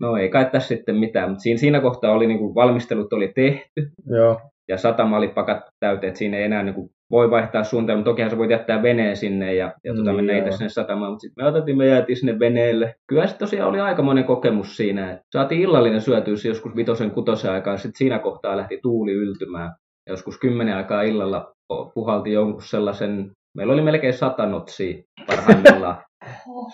no 0.00 0.16
ei 0.16 0.28
kai 0.28 0.48
tässä 0.52 0.68
sitten 0.68 0.96
mitään, 0.96 1.28
mutta 1.28 1.42
siinä, 1.42 1.58
siinä 1.58 1.80
kohtaa 1.80 2.12
oli 2.12 2.26
niin 2.26 2.38
kuin, 2.38 2.54
valmistelut 2.54 3.12
oli 3.12 3.32
tehty. 3.34 3.90
Joo. 4.06 4.40
Ja 4.68 4.76
satama 4.78 5.16
oli 5.16 5.28
pakat 5.28 5.60
täyteen, 5.80 6.08
että 6.08 6.18
siinä 6.18 6.36
ei 6.36 6.44
enää 6.44 6.62
niin 6.62 6.74
kuin, 6.74 6.90
voi 7.10 7.30
vaihtaa 7.30 7.64
suunnitelmaa. 7.64 8.04
Tokihan 8.04 8.30
sä 8.30 8.38
voit 8.38 8.50
jättää 8.50 8.82
veneen 8.82 9.16
sinne 9.16 9.54
ja, 9.54 9.72
ja 9.84 9.94
tuota, 9.94 10.12
mennä 10.12 10.36
itse 10.36 10.50
sinne 10.50 10.68
satamaan, 10.68 11.12
mutta 11.12 11.20
sitten 11.20 11.44
me 11.44 11.48
otettiin, 11.48 11.78
me 11.78 11.86
jäätiin 11.86 12.16
sinne 12.16 12.38
veneelle. 12.38 12.94
Kyllä 13.06 13.26
se 13.26 13.36
tosiaan 13.36 13.68
oli 13.68 13.80
aikamoinen 13.80 14.24
kokemus 14.24 14.76
siinä. 14.76 15.12
Että 15.12 15.24
saatiin 15.32 15.60
illallinen 15.60 16.00
syötyä 16.00 16.34
joskus 16.48 16.76
vitosen 16.76 17.10
kutosen 17.10 17.50
aikaan, 17.50 17.78
sitten 17.78 17.98
siinä 17.98 18.18
kohtaa 18.18 18.56
lähti 18.56 18.78
tuuli 18.82 19.12
yltymään. 19.12 19.72
Ja 20.08 20.12
joskus 20.12 20.38
kymmenen 20.38 20.76
aikaa 20.76 21.02
illalla 21.02 21.52
puhalti 21.94 22.32
jonkun 22.32 22.62
sellaisen 22.62 23.30
Meillä 23.56 23.72
oli 23.72 23.82
melkein 23.82 24.14
sata 24.14 24.46
notsia 24.46 25.02
parhaimmillaan 25.26 25.96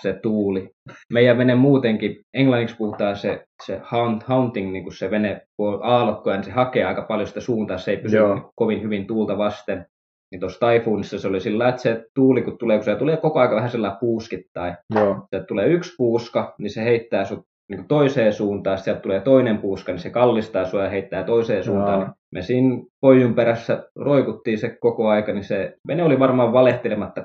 se 0.03 0.19
tuuli. 0.23 0.71
Meidän 1.13 1.39
vene 1.39 1.55
muutenkin, 1.55 2.21
englanniksi 2.35 2.77
puhutaan 2.77 3.17
se, 3.17 3.45
se 3.67 3.81
haunting, 4.25 4.73
niin 4.73 4.85
kuin 4.85 4.97
se 4.97 5.11
vene, 5.11 5.41
aallokkoja, 5.83 6.37
niin 6.37 6.45
se 6.45 6.51
hakee 6.51 6.85
aika 6.85 7.03
paljon 7.03 7.27
sitä 7.27 7.41
suuntaa, 7.41 7.79
se 7.79 7.91
ei 7.91 7.97
pysy 7.97 8.17
Joo. 8.17 8.51
kovin 8.57 8.83
hyvin 8.83 9.07
tuulta 9.07 9.39
vasten. 9.39 9.87
Niin 10.33 10.41
tuossa 10.41 10.67
Typhoonissa 10.67 11.19
se 11.19 11.29
oli 11.29 11.41
sillä, 11.41 11.69
että 11.69 11.83
se 11.83 12.05
tuuli 12.15 12.43
kun 12.43 12.59
tulee, 12.59 12.77
kun 12.77 12.85
se 12.85 12.97
tulee 12.97 13.17
koko 13.17 13.41
ajan 13.41 13.55
vähän 13.55 13.71
sellainen 13.71 13.99
puuskittain. 14.01 14.77
Joo. 14.95 15.27
Se 15.35 15.45
tulee 15.49 15.67
yksi 15.67 15.95
puuska, 15.99 16.55
niin 16.59 16.71
se 16.71 16.85
heittää 16.85 17.25
sut 17.25 17.41
niin 17.71 17.89
toiseen 17.89 18.33
suuntaan, 18.33 18.79
sieltä 18.79 19.01
tulee 19.01 19.21
toinen 19.21 19.59
puuska, 19.59 19.93
niin 19.93 20.01
se 20.01 20.11
kallistaa 20.11 20.65
sua 20.65 20.83
ja 20.83 20.91
heittää 20.91 21.25
toiseen 21.25 21.65
suuntaan. 21.65 22.01
Joo. 22.01 22.09
Niin 22.09 22.15
me 22.35 22.43
siinä 22.43 22.83
pojun 23.01 23.35
perässä 23.35 23.89
roikuttiin 23.97 24.59
se 24.59 24.77
koko 24.81 25.09
aika, 25.09 25.33
niin 25.33 25.45
se 25.45 25.77
vene 25.89 26.03
oli 26.03 26.19
varmaan 26.19 26.53
valehtelematta 26.53 27.21
35-40 27.21 27.25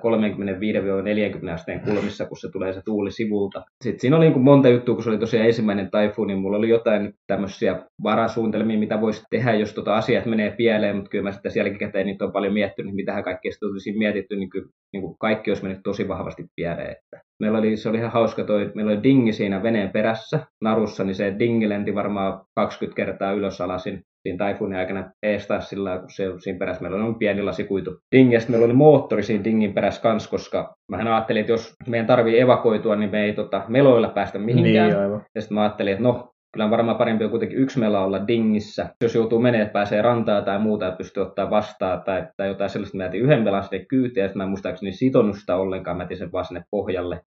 asteen 1.54 1.80
kulmissa, 1.80 2.26
kun 2.26 2.38
se 2.38 2.52
tulee 2.52 2.74
se 2.74 2.82
tuuli 2.86 3.12
sivulta. 3.12 3.64
Sitten 3.84 4.00
siinä 4.00 4.18
oli 4.18 4.26
niin 4.26 4.34
kuin 4.34 4.44
monta 4.44 4.70
juttua, 4.70 4.96
kun 4.96 5.04
se 5.04 5.10
oli 5.10 5.18
tosiaan 5.18 5.46
ensimmäinen 5.46 5.92
taifu, 5.92 6.26
niin 6.26 6.40
mulla 6.40 6.58
oli 6.58 6.70
jotain 6.70 7.14
tämmöisiä 7.28 7.82
varasuunnitelmia, 8.04 8.80
mitä 8.80 9.02
voisi 9.02 9.24
tehdä, 9.30 9.54
jos 9.54 9.74
tota 9.74 9.96
asiat 9.96 10.26
menee 10.26 10.52
pieleen, 10.52 10.96
mutta 10.96 11.10
kyllä 11.10 11.24
mä 11.24 11.32
sitten 11.32 11.52
jälkikäteen 11.56 12.06
niitä 12.06 12.26
on 12.26 12.32
paljon 12.32 12.54
miettinyt, 12.54 12.96
mitä 12.96 13.24
kaikkea 13.24 13.52
sitten 13.52 13.70
olisi 13.70 13.98
mietitty, 13.98 14.36
niin 14.36 14.50
kyllä 14.50 14.70
niin 14.94 15.02
kuin 15.02 15.16
kaikki 15.20 15.52
olisi 15.52 15.64
mennyt 15.64 15.84
tosi 15.84 16.08
vahvasti 16.08 16.46
pieleen. 16.56 16.92
Että 16.92 17.22
meillä 17.40 17.58
oli, 17.58 17.78
se 17.78 17.90
oli 17.90 17.98
ihan 17.98 18.12
hauska, 18.12 18.44
toi, 18.44 18.72
meillä 18.76 18.92
oli 18.92 19.04
dingi 19.04 19.34
siinä 19.34 19.64
veneen 19.64 19.90
perässä 19.90 20.40
narussa, 20.62 21.04
niin 21.04 21.16
se 21.16 21.36
dingi 21.40 21.70
lenti 21.70 21.96
varmaan 21.96 22.42
20 22.56 22.96
kertaa 22.96 23.32
ylös 23.32 23.62
alasin 23.62 24.04
siinä 24.24 24.38
taifuunin 24.38 24.80
aikana 24.80 25.12
eestaa 25.24 25.62
sillä 25.62 25.98
kun 26.00 26.10
se 26.10 26.26
siinä 26.38 26.60
perässä 26.60 26.82
meillä 26.82 27.06
on 27.06 27.16
pieni 27.16 27.42
lasikuitu 27.42 27.98
dingi, 28.16 28.36
ja 28.36 28.42
meillä 28.50 28.66
oli 28.66 28.74
moottori 28.74 29.24
siinä 29.24 29.44
dingin 29.44 29.74
perässä 29.74 30.02
kanssa, 30.02 30.30
koska 30.30 30.76
mä 30.92 30.98
ajattelin, 30.98 31.40
että 31.40 31.52
jos 31.52 31.74
meidän 31.88 32.08
tarvii 32.08 32.40
evakoitua, 32.40 32.96
niin 32.96 33.12
me 33.12 33.24
ei 33.24 33.34
tota, 33.34 33.62
meloilla 33.68 34.10
päästä 34.10 34.40
mihinkään. 34.40 34.90
Niin, 34.90 35.00
aivan. 35.00 35.26
Ja 35.36 35.42
sitten 35.42 35.56
mä 35.56 35.62
ajattelin, 35.62 35.92
että 35.92 36.04
no, 36.04 36.32
kyllä 36.54 36.66
on 36.66 36.72
varmaan 36.72 36.98
parempi 36.98 37.24
on 37.24 37.30
kuitenkin 37.30 37.60
yksi 37.60 37.80
mela 37.80 38.04
olla 38.04 38.28
dingissä. 38.28 38.90
Jos 39.02 39.16
joutuu 39.16 39.40
menemään, 39.40 39.66
että 39.66 39.74
pääsee 39.74 40.02
rantaa 40.02 40.42
tai 40.42 40.60
muuta, 40.60 40.88
että 40.88 40.98
pystyy 40.98 41.24
ottaa 41.24 41.50
vastaan 41.50 42.02
tai, 42.04 42.28
tai 42.38 42.48
jotain 42.48 42.70
sellaista, 42.70 42.98
mä 42.98 43.04
jätin 43.04 43.22
yhden 43.22 43.44
melan 43.44 43.64
sinne 43.64 43.86
kyyteen, 43.86 44.24
ja 44.24 44.28
sitten 44.28 44.38
mä 44.38 44.44
en 44.44 44.50
muistaakseni 44.50 44.92
sitonut 44.92 45.38
sitä 45.38 45.56
ollenkaan, 45.56 45.98
mä 45.98 46.04
jätin 46.04 46.18
sen 46.18 46.32
vaan 46.32 46.46
sinne 46.46 46.64
pohjalle. 46.72 47.22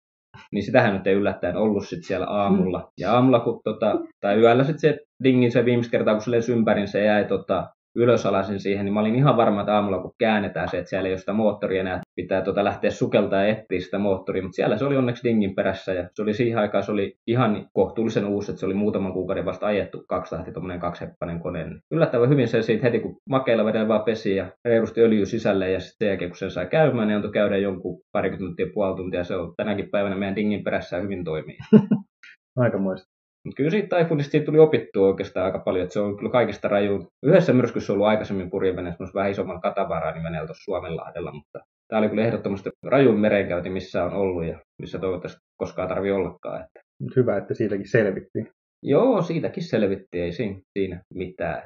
Niin 0.52 0.62
sitähän 0.62 0.94
nyt 0.94 1.06
ei 1.06 1.14
yllättäen 1.14 1.56
ollut 1.56 1.88
sit 1.88 2.04
siellä 2.04 2.26
aamulla. 2.26 2.92
Ja 2.98 3.12
aamulla, 3.12 3.40
kun 3.40 3.60
tota, 3.64 3.96
tai 4.20 4.36
yöllä 4.36 4.64
sitten 4.64 4.80
se 4.80 4.98
dingin 5.24 5.52
se 5.52 5.64
viimeistä 5.64 5.90
kertaa, 5.90 6.14
kun 6.14 6.22
se 6.22 6.30
lensi 6.30 6.52
ympärin, 6.52 6.88
se 6.88 7.04
jäi 7.04 7.24
tota, 7.24 7.70
ylösalasin 7.96 8.60
siihen, 8.60 8.84
niin 8.84 8.94
mä 8.94 9.00
olin 9.00 9.14
ihan 9.14 9.36
varma, 9.36 9.60
että 9.60 9.74
aamulla 9.74 10.02
kun 10.02 10.14
käännetään 10.18 10.68
se, 10.68 10.78
että 10.78 10.88
siellä 10.88 11.06
ei 11.06 11.12
ole 11.12 11.18
sitä 11.18 11.32
moottoria 11.32 11.80
enää, 11.80 12.00
pitää 12.14 12.42
tota 12.42 12.64
lähteä 12.64 12.90
sukeltaa 12.90 13.42
ja 13.42 13.48
etsiä 13.48 13.80
sitä 13.80 13.98
moottoria, 13.98 14.42
mutta 14.42 14.56
siellä 14.56 14.78
se 14.78 14.84
oli 14.84 14.96
onneksi 14.96 15.28
dingin 15.28 15.54
perässä 15.54 15.94
ja 15.94 16.08
se 16.14 16.22
oli 16.22 16.34
siihen 16.34 16.58
aikaan, 16.58 16.84
se 16.84 16.92
oli 16.92 17.16
ihan 17.26 17.68
kohtuullisen 17.72 18.24
uusi, 18.24 18.50
että 18.50 18.60
se 18.60 18.66
oli 18.66 18.74
muutaman 18.74 19.12
kuukauden 19.12 19.44
vasta 19.44 19.66
ajettu 19.66 20.04
kaksitahti 20.08 20.52
tuommoinen 20.52 20.80
kaksiheppainen 20.80 21.40
kone. 21.40 21.64
Niin 21.64 21.80
yllättävän 21.90 22.30
hyvin 22.30 22.48
se 22.48 22.62
siitä 22.62 22.82
heti, 22.82 23.00
kun 23.00 23.16
makeilla 23.28 23.64
vedellä 23.64 23.88
vaan 23.88 24.04
pesi 24.04 24.36
ja 24.36 24.46
reilusti 24.64 25.00
öljy 25.00 25.26
sisälle 25.26 25.70
ja 25.70 25.80
sitten 25.80 25.96
sen 25.98 26.08
jälkeen, 26.08 26.30
kun 26.30 26.38
sen 26.38 26.50
sai 26.50 26.66
käymään, 26.66 27.08
niin 27.08 27.16
antoi 27.16 27.32
käydä 27.32 27.56
jonkun 27.56 28.00
parikymmentä 28.12 28.46
tuntia, 28.46 28.66
puoli 28.74 28.96
tuntia, 28.96 29.24
se 29.24 29.36
on 29.36 29.54
tänäkin 29.56 29.90
päivänä 29.90 30.16
meidän 30.16 30.36
dingin 30.36 30.64
perässä 30.64 30.96
hyvin 30.96 31.24
toimii. 31.24 31.58
Aikamoista. 32.56 33.17
Mutta 33.44 33.56
kyllä 33.56 33.70
siitä 33.70 33.96
Typhoonista 33.96 34.30
siitä 34.30 34.46
tuli 34.46 34.58
opittua 34.58 35.06
oikeastaan 35.06 35.46
aika 35.46 35.58
paljon, 35.58 35.82
että 35.82 35.92
se 35.92 36.00
on 36.00 36.16
kyllä 36.16 36.30
kaikista 36.30 36.68
raju. 36.68 37.08
Yhdessä 37.22 37.52
myrskyssä 37.52 37.92
on 37.92 37.94
ollut 37.94 38.08
aikaisemmin 38.08 38.50
purjeveneessä, 38.50 39.04
vähän 39.14 39.30
isomman 39.30 39.60
katavaraani 39.60 40.22
veneellä 40.22 40.46
tuossa 40.46 40.64
Suomenlahdella, 40.64 41.32
mutta 41.32 41.60
tämä 41.88 42.00
oli 42.00 42.08
kyllä 42.08 42.24
ehdottomasti 42.24 42.70
rajun 42.84 43.20
merenkäynti, 43.20 43.70
missä 43.70 44.04
on 44.04 44.12
ollut 44.12 44.44
ja 44.44 44.58
missä 44.78 44.98
toivottavasti 44.98 45.40
koskaan 45.56 45.88
tarvii 45.88 46.12
ollakaan. 46.12 46.62
Että. 46.62 46.80
Hyvä, 47.16 47.36
että 47.36 47.54
siitäkin 47.54 47.88
selvittiin. 47.88 48.50
Joo, 48.82 49.22
siitäkin 49.22 49.62
selvittiin, 49.62 50.24
ei 50.24 50.32
siinä, 50.32 50.60
siinä 50.78 51.02
mitään. 51.14 51.62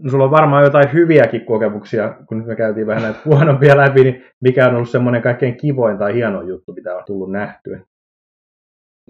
No, 0.00 0.10
sulla 0.10 0.24
on 0.24 0.30
varmaan 0.30 0.64
jotain 0.64 0.92
hyviäkin 0.92 1.46
kokemuksia, 1.46 2.16
kun 2.28 2.46
me 2.46 2.56
käytiin 2.56 2.86
vähän 2.86 3.02
näitä 3.02 3.18
huonompia 3.24 3.76
läpi, 3.76 4.04
niin 4.04 4.24
mikä 4.40 4.68
on 4.68 4.74
ollut 4.74 4.90
semmoinen 4.90 5.22
kaikkein 5.22 5.56
kivoin 5.56 5.98
tai 5.98 6.14
hieno 6.14 6.42
juttu, 6.42 6.72
mitä 6.72 6.96
on 6.96 7.02
tullut 7.06 7.32
nähtyä? 7.32 7.80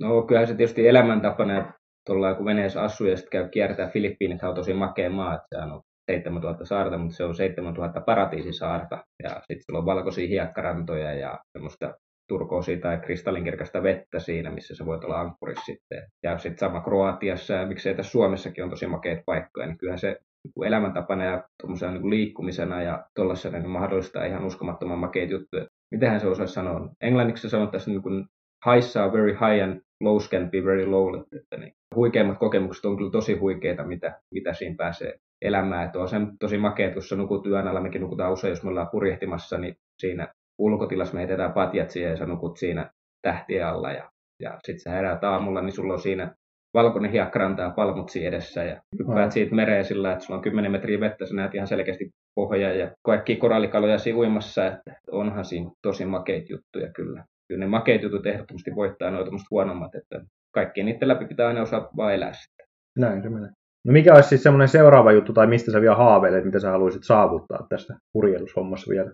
No 0.00 0.22
kyllähän 0.22 0.48
se 0.48 0.54
tietysti 0.54 0.88
elämäntapana, 0.88 1.58
että 1.58 1.72
tuolla 2.06 2.34
kun 2.34 2.46
veneessä 2.46 2.82
asuu 2.82 3.06
ja 3.06 3.16
sitten 3.16 3.30
käy 3.30 3.48
kiertää 3.48 3.88
Filippiinit, 3.88 4.42
on 4.42 4.54
tosi 4.54 4.74
makea 4.74 5.10
maa, 5.10 5.34
että 5.34 5.46
sehän 5.54 5.72
on 5.72 5.82
7000 6.10 6.64
saarta, 6.64 6.98
mutta 6.98 7.16
se 7.16 7.24
on 7.24 7.34
7000 7.34 8.00
paratiisisaarta. 8.00 9.04
Ja 9.22 9.30
sitten 9.30 9.62
sillä 9.62 9.78
on 9.78 9.86
valkoisia 9.86 10.28
hiekkarantoja 10.28 11.14
ja 11.14 11.38
semmoista 11.52 11.94
turkoosia 12.28 12.80
tai 12.80 12.98
kristallinkirkasta 12.98 13.82
vettä 13.82 14.18
siinä, 14.18 14.50
missä 14.50 14.74
se 14.74 14.86
voi 14.86 14.98
olla 15.04 15.20
ankkurissa 15.20 15.64
sitten. 15.64 16.02
Ja 16.22 16.38
sitten 16.38 16.58
sama 16.58 16.80
Kroatiassa 16.80 17.54
ja 17.54 17.66
miksei 17.66 17.94
tässä 17.94 18.12
Suomessakin 18.12 18.64
on 18.64 18.70
tosi 18.70 18.86
makeita 18.86 19.22
paikkoja, 19.26 19.66
niin 19.66 19.78
kyllähän 19.78 19.98
se 19.98 20.16
niin 20.44 20.66
elämäntapana 20.66 21.24
ja 21.24 21.44
niin 21.92 22.10
liikkumisena 22.10 22.82
ja 22.82 23.06
tuollaisena 23.14 23.58
niin 23.58 23.70
mahdollistaa 23.70 24.24
ihan 24.24 24.44
uskomattoman 24.44 24.98
makeita 24.98 25.32
juttuja. 25.32 25.66
Mitähän 25.90 26.20
se 26.20 26.26
osaisi 26.26 26.54
sanoa? 26.54 26.88
Englanniksi 27.00 27.42
se 27.42 27.48
sanottaisiin 27.48 27.92
niin 27.92 28.02
kuin 28.02 28.26
highs 28.66 28.96
are 28.96 29.12
very 29.12 29.32
high 29.32 29.64
and 29.64 29.80
lows 30.00 30.30
can 30.30 30.50
be 30.50 30.64
very 30.64 30.86
low. 30.86 31.20
Että 31.36 31.56
niin, 31.56 31.72
huikeimmat 31.94 32.38
kokemukset 32.38 32.84
on 32.84 32.96
kyllä 32.96 33.10
tosi 33.10 33.34
huikeita, 33.34 33.84
mitä, 33.84 34.20
mitä 34.34 34.52
siinä 34.52 34.74
pääsee 34.78 35.18
elämään. 35.42 35.86
Että 35.86 35.98
on 35.98 36.08
se 36.08 36.16
tosi 36.40 36.58
makea, 36.58 36.92
kun 36.92 37.02
sä 37.02 37.16
nukut 37.16 37.46
yön 37.46 37.68
alla, 37.68 37.80
mekin 37.80 38.00
nukutaan 38.00 38.32
usein, 38.32 38.50
jos 38.50 38.62
me 38.62 38.70
ollaan 38.70 38.88
purjehtimassa, 38.92 39.58
niin 39.58 39.76
siinä 39.98 40.28
ulkotilassa 40.58 41.14
me 41.14 41.20
heitetään 41.20 41.52
patjat 41.52 41.90
siihen 41.90 42.10
ja 42.10 42.16
sä 42.16 42.26
nukut 42.26 42.56
siinä 42.56 42.90
tähtien 43.22 43.66
alla 43.66 43.92
ja, 43.92 44.10
ja 44.40 44.58
sitten 44.64 44.80
sä 44.80 44.90
heräät 44.90 45.24
aamulla, 45.24 45.62
niin 45.62 45.72
sulla 45.72 45.92
on 45.92 46.00
siinä 46.00 46.34
valkoinen 46.74 47.10
hiekkaranta 47.10 47.62
ja 47.62 47.70
palmut 47.70 48.16
edessä 48.16 48.64
ja 48.64 48.82
hyppäät 48.98 49.32
siitä 49.32 49.54
mereen 49.54 49.84
sillä, 49.84 50.12
että 50.12 50.24
sulla 50.24 50.38
on 50.38 50.42
10 50.42 50.72
metriä 50.72 51.00
vettä, 51.00 51.26
sä 51.26 51.34
näet 51.34 51.54
ihan 51.54 51.66
selkeästi 51.66 52.10
pohjaa 52.34 52.72
ja 52.72 52.90
kaikki 53.02 53.36
korallikaloja 53.36 53.96
uimassa, 54.14 54.66
että 54.66 54.94
onhan 55.10 55.44
siinä 55.44 55.70
tosi 55.82 56.04
makeita 56.04 56.46
juttuja 56.52 56.92
kyllä 56.92 57.24
kyllä 57.52 57.64
ne 57.64 57.66
makeat 57.66 58.02
jutut 58.02 58.26
ehdottomasti 58.26 58.74
voittaa 58.74 59.10
noita 59.10 59.30
huonommat, 59.50 59.94
että 59.94 60.20
kaikkien 60.52 60.86
niiden 60.86 61.08
läpi 61.08 61.26
pitää 61.26 61.48
aina 61.48 61.62
osaa 61.62 61.90
vaan 61.96 62.14
elää 62.14 62.32
sitten. 62.32 62.66
Näin 62.98 63.22
se 63.22 63.28
menee. 63.28 63.50
No 63.84 63.92
mikä 63.92 64.14
olisi 64.14 64.28
siis 64.28 64.42
semmoinen 64.42 64.68
seuraava 64.68 65.12
juttu, 65.12 65.32
tai 65.32 65.46
mistä 65.46 65.72
sä 65.72 65.80
vielä 65.80 65.96
haaveilet, 65.96 66.44
mitä 66.44 66.60
sä 66.60 66.70
haluaisit 66.70 67.04
saavuttaa 67.04 67.66
tästä 67.68 67.94
purjehdushommassa 68.12 68.90
vielä? 68.90 69.12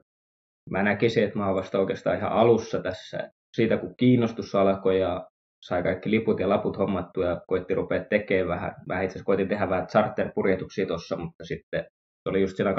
Mä 0.70 0.82
näkisin, 0.82 1.24
että 1.24 1.38
mä 1.38 1.46
oon 1.46 1.56
vasta 1.56 1.78
oikeastaan 1.78 2.16
ihan 2.16 2.32
alussa 2.32 2.82
tässä. 2.82 3.30
Siitä 3.56 3.76
kun 3.76 3.94
kiinnostus 3.96 4.54
alkoi 4.54 5.00
ja 5.00 5.26
sai 5.62 5.82
kaikki 5.82 6.10
liput 6.10 6.40
ja 6.40 6.48
laput 6.48 6.78
hommattua 6.78 7.24
ja 7.24 7.40
koitti 7.46 7.74
rupea 7.74 8.04
tekemään 8.04 8.48
vähän. 8.48 8.74
Mä 8.86 9.02
itse 9.02 9.12
asiassa 9.12 9.24
koitin 9.24 9.48
tehdä 9.48 9.68
vähän 9.68 9.86
charter-purjehduksia 9.86 10.86
tuossa, 10.86 11.16
mutta 11.16 11.44
sitten 11.44 11.84
se 12.22 12.28
oli 12.28 12.40
just 12.40 12.56
siinä 12.56 12.72
2018-2019 12.72 12.76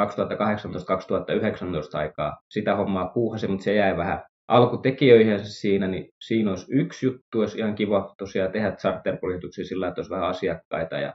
aikaa. 1.94 2.38
Sitä 2.50 2.76
hommaa 2.76 3.08
puuhasi, 3.14 3.48
mutta 3.48 3.64
se 3.64 3.74
jäi 3.74 3.98
vähän 3.98 4.24
alkutekijöihin 4.50 5.40
siinä, 5.40 5.88
niin 5.88 6.10
siinä 6.22 6.50
olisi 6.50 6.66
yksi 6.70 7.06
juttu, 7.06 7.40
olisi 7.40 7.58
ihan 7.58 7.76
kiva 7.76 8.14
tosiaan 8.18 8.52
tehdä 8.52 8.72
charterkuljetuksia 8.72 9.66
sillä, 9.66 9.88
että 9.88 10.00
olisi 10.00 10.12
vähän 10.12 10.30
asiakkaita 10.30 10.96
ja 10.96 11.14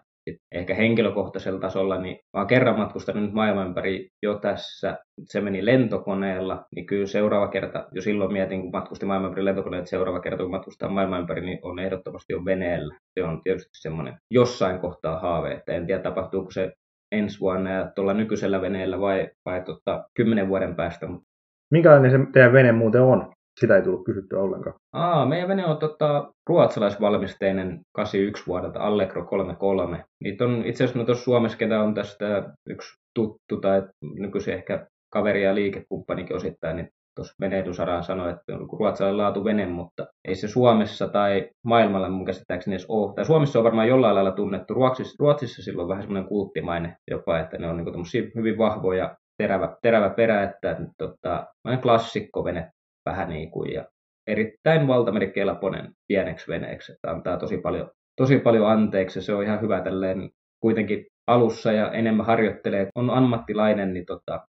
ehkä 0.53 0.75
henkilökohtaisella 0.75 1.61
tasolla, 1.61 2.01
niin 2.01 2.17
mä 2.33 2.41
oon 2.41 2.47
kerran 2.47 2.79
matkustanut 2.79 3.23
nyt 3.23 3.33
maailman 3.33 3.67
ympäri 3.67 4.09
jo 4.23 4.39
tässä, 4.39 4.99
se 5.25 5.41
meni 5.41 5.65
lentokoneella, 5.65 6.65
niin 6.75 6.87
kyllä 6.87 7.07
seuraava 7.07 7.49
kerta, 7.49 7.89
jo 7.93 8.03
silloin 8.03 8.33
mietin, 8.33 8.63
kun 8.63 8.71
matkustin 8.73 9.07
maailman 9.07 9.29
ympäri 9.29 9.45
lentokoneella, 9.45 9.83
että 9.83 9.91
seuraava 9.91 10.21
kerta, 10.21 10.43
kun 10.43 10.51
matkustaa 10.51 10.89
maailman 10.89 11.21
ympäri, 11.21 11.41
niin 11.41 11.59
on 11.63 11.79
ehdottomasti 11.79 12.33
jo 12.33 12.45
veneellä. 12.45 12.95
Se 13.19 13.25
on 13.25 13.41
tietysti 13.43 13.71
semmoinen 13.73 14.15
jossain 14.31 14.79
kohtaa 14.79 15.21
haave, 15.21 15.53
että 15.53 15.73
en 15.73 15.87
tiedä 15.87 16.03
tapahtuuko 16.03 16.51
se 16.51 16.73
ensi 17.13 17.41
vuonna 17.41 17.71
ja 17.71 17.91
tuolla 17.95 18.15
nykyisellä 18.15 18.61
veneellä 18.61 19.01
vai, 19.01 19.31
vai 19.45 19.63
tota, 19.63 20.05
kymmenen 20.15 20.49
vuoden 20.49 20.77
päästä, 20.77 21.07
mutta 21.07 21.34
Minkälainen 21.75 22.11
se 22.11 22.19
teidän 22.33 22.53
vene 22.53 22.73
muuten 22.73 23.03
on? 23.03 23.33
Sitä 23.61 23.77
ei 23.77 23.83
tullut 23.83 24.05
kysyttyä 24.05 24.41
ollenkaan. 24.41 24.77
Aa, 24.93 25.27
meidän 25.27 25.49
vene 25.49 25.67
on 25.67 25.77
tota, 25.77 26.33
ruotsalaisvalmisteinen 26.49 27.81
81 27.93 28.47
vuodelta 28.47 28.81
Allegro 28.81 29.25
33. 29.25 30.05
Niitä 30.21 30.45
on 30.45 30.63
itse 30.67 30.85
asiassa 30.85 31.05
tuossa 31.05 31.25
Suomessa, 31.25 31.59
ketä 31.59 31.81
on 31.81 31.95
tästä 31.95 32.53
yksi 32.69 32.89
tuttu 33.15 33.57
tai 33.61 33.83
nykyisin 34.19 34.55
ehkä 34.55 34.87
kaveri 35.13 35.45
ja 35.45 35.55
liikekumppanikin 35.55 36.37
osittain, 36.37 36.77
niin 36.77 36.89
tuossa 37.17 37.35
venehdysaraan 37.41 38.05
sanoi, 38.05 38.31
että 38.31 38.55
on 38.55 38.69
ruotsalainen 38.79 39.19
laatu 39.19 39.45
vene, 39.45 39.67
mutta 39.67 40.07
ei 40.29 40.35
se 40.35 40.49
Suomessa 40.49 41.09
tai 41.09 41.51
maailmalla 41.65 42.09
mun 42.09 42.25
käsittääkseni 42.25 42.75
edes 42.75 42.87
ole. 42.89 43.15
Tai 43.15 43.25
Suomessa 43.25 43.59
on 43.59 43.65
varmaan 43.65 43.89
jollain 43.89 44.15
lailla 44.15 44.33
tunnettu. 44.33 44.75
Ruotsissa, 44.75 45.17
Ruotsissa 45.19 45.63
silloin 45.63 45.89
vähän 45.89 46.03
semmoinen 46.03 46.29
kulttimainen 46.29 46.97
jopa, 47.11 47.39
että 47.39 47.59
ne 47.59 47.69
on 47.69 47.77
niin 47.77 48.33
hyvin 48.35 48.59
vahvoja 48.59 49.17
terävä, 49.39 49.77
terävä 49.83 50.11
perä, 50.11 50.43
että 50.43 50.77
tota, 50.99 51.47
klassikkovene 51.83 52.71
vähän 53.07 53.29
niin 53.29 53.51
kuin, 53.51 53.73
ja 53.73 53.85
erittäin 54.27 54.87
valtamerikelpoinen 54.87 55.93
pieneksi 56.09 56.49
veneeksi, 56.49 56.93
että 56.93 57.11
antaa 57.11 57.37
tosi 57.37 57.59
paljon, 57.59 57.91
tosi 58.17 58.39
paljon 58.39 58.71
anteeksi, 58.71 59.23
se 59.23 59.35
on 59.35 59.45
ihan 59.45 59.61
hyvä 59.61 59.81
tälleen 59.81 60.31
kuitenkin 60.61 61.07
alussa 61.27 61.73
ja 61.73 61.93
enemmän 61.93 62.27
harjoittelee, 62.27 62.89
on 62.95 63.11
ammattilainen, 63.11 63.95
niin 63.95 64.05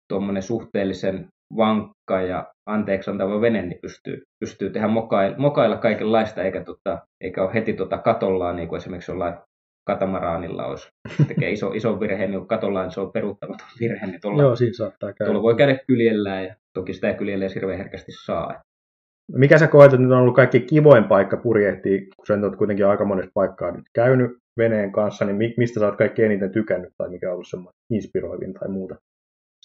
tuommoinen 0.10 0.42
tota, 0.44 0.48
suhteellisen 0.48 1.28
vankka 1.58 2.22
ja 2.22 2.54
anteeksi 2.66 3.12
antava 3.12 3.42
vene, 3.42 3.62
niin 3.62 3.80
pystyy, 3.82 4.24
pystyy 4.40 4.70
tehdä 4.70 4.88
mokailla, 4.88 5.38
mokailla 5.38 5.78
kaikenlaista, 5.78 6.44
eikä, 6.44 6.64
tota, 6.64 7.00
eikä 7.22 7.44
ole 7.44 7.54
heti 7.54 7.74
tota 7.74 7.98
katollaan, 7.98 8.56
niin 8.56 8.68
kuin 8.68 8.78
esimerkiksi 8.78 9.12
jollain 9.12 9.34
katamaraanilla 9.86 10.66
olisi. 10.66 10.90
Tekee 11.28 11.52
iso, 11.52 11.72
iso 11.74 12.00
virhe, 12.00 12.28
niin 12.28 12.48
katolla 12.48 12.82
niin 12.84 12.92
se 12.92 13.00
on 13.00 13.12
peruuttamaton 13.12 13.68
virhe, 13.80 14.08
niin 14.08 14.22
tuolla, 14.22 14.42
Joo, 14.42 14.56
siinä 14.56 14.74
saattaa 14.74 15.14
käydä. 15.14 15.26
tuolla 15.28 15.44
voi 15.44 15.56
käydä 15.56 15.80
kyljellään 15.88 16.44
ja 16.46 16.56
toki 16.74 16.94
sitä 16.94 17.14
kyljellään 17.14 17.52
hirveän 17.56 17.78
herkästi 17.78 18.12
saa. 18.26 18.62
Mikä 19.32 19.58
sä 19.58 19.68
koet, 19.68 19.94
että 19.94 20.04
nyt 20.04 20.12
on 20.12 20.18
ollut 20.18 20.36
kaikki 20.36 20.60
kivoin 20.60 21.04
paikka 21.04 21.38
purjehtia, 21.38 22.00
kun 22.00 22.26
sä 22.28 22.40
oot 22.44 22.56
kuitenkin 22.56 22.88
aika 22.88 23.06
monessa 23.06 23.32
paikkaa 23.34 23.72
nyt 23.72 23.86
käynyt 23.96 24.32
veneen 24.58 24.92
kanssa, 24.92 25.26
niin 25.26 25.36
mi- 25.36 25.54
mistä 25.58 25.80
sä 25.80 25.86
oot 25.86 25.98
kaikki 25.98 26.24
eniten 26.24 26.52
tykännyt 26.52 26.94
tai 26.98 27.10
mikä 27.10 27.28
on 27.28 27.34
ollut 27.34 27.48
semmoinen 27.50 27.80
inspiroivin 27.92 28.54
tai 28.54 28.70
muuta? 28.70 28.96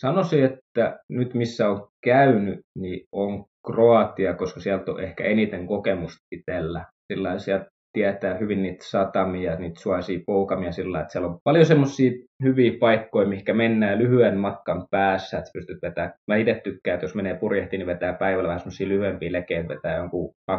Sanoisin, 0.01 0.45
että 0.45 0.99
nyt 1.09 1.35
missä 1.35 1.71
on 1.71 1.89
käynyt, 2.05 2.61
niin 2.79 3.07
on 3.13 3.45
Kroatia, 3.67 4.35
koska 4.35 4.61
sieltä 4.61 4.93
on 4.93 5.01
ehkä 5.01 5.25
eniten 5.25 5.67
kokemusta 5.67 6.19
itsellä. 6.33 6.85
Sillä 7.13 7.39
sieltä 7.39 7.67
tietää 7.93 8.35
hyvin 8.35 8.63
niitä 8.63 8.85
satamia, 8.85 9.57
niitä 9.57 9.81
suosia 9.81 10.21
poukamia 10.27 10.73
sillä, 10.73 11.01
että 11.01 11.13
siellä 11.13 11.29
on 11.29 11.39
paljon 11.45 11.67
semmoisia 11.67 12.11
hyviä 12.43 12.73
paikkoja, 12.81 13.29
mihinkä 13.29 13.55
mennään 13.55 13.99
lyhyen 13.99 14.39
matkan 14.39 14.87
päässä, 14.91 15.39
että 15.39 15.51
pystyt 15.53 15.79
vetämään. 15.83 16.13
Mä 16.27 16.37
itse 16.37 16.61
tykkään, 16.65 16.95
että 16.95 17.05
jos 17.05 17.15
menee 17.15 17.35
purjehtiin, 17.35 17.79
niin 17.79 17.87
vetää 17.87 18.13
päivällä 18.13 18.49
vähän 18.49 18.61
semmoisia 18.61 18.89
lyhyempiä 18.89 19.33
lekeitä, 19.33 19.69
vetää 19.69 19.97
jonkun 19.97 20.35
20-30 20.51 20.57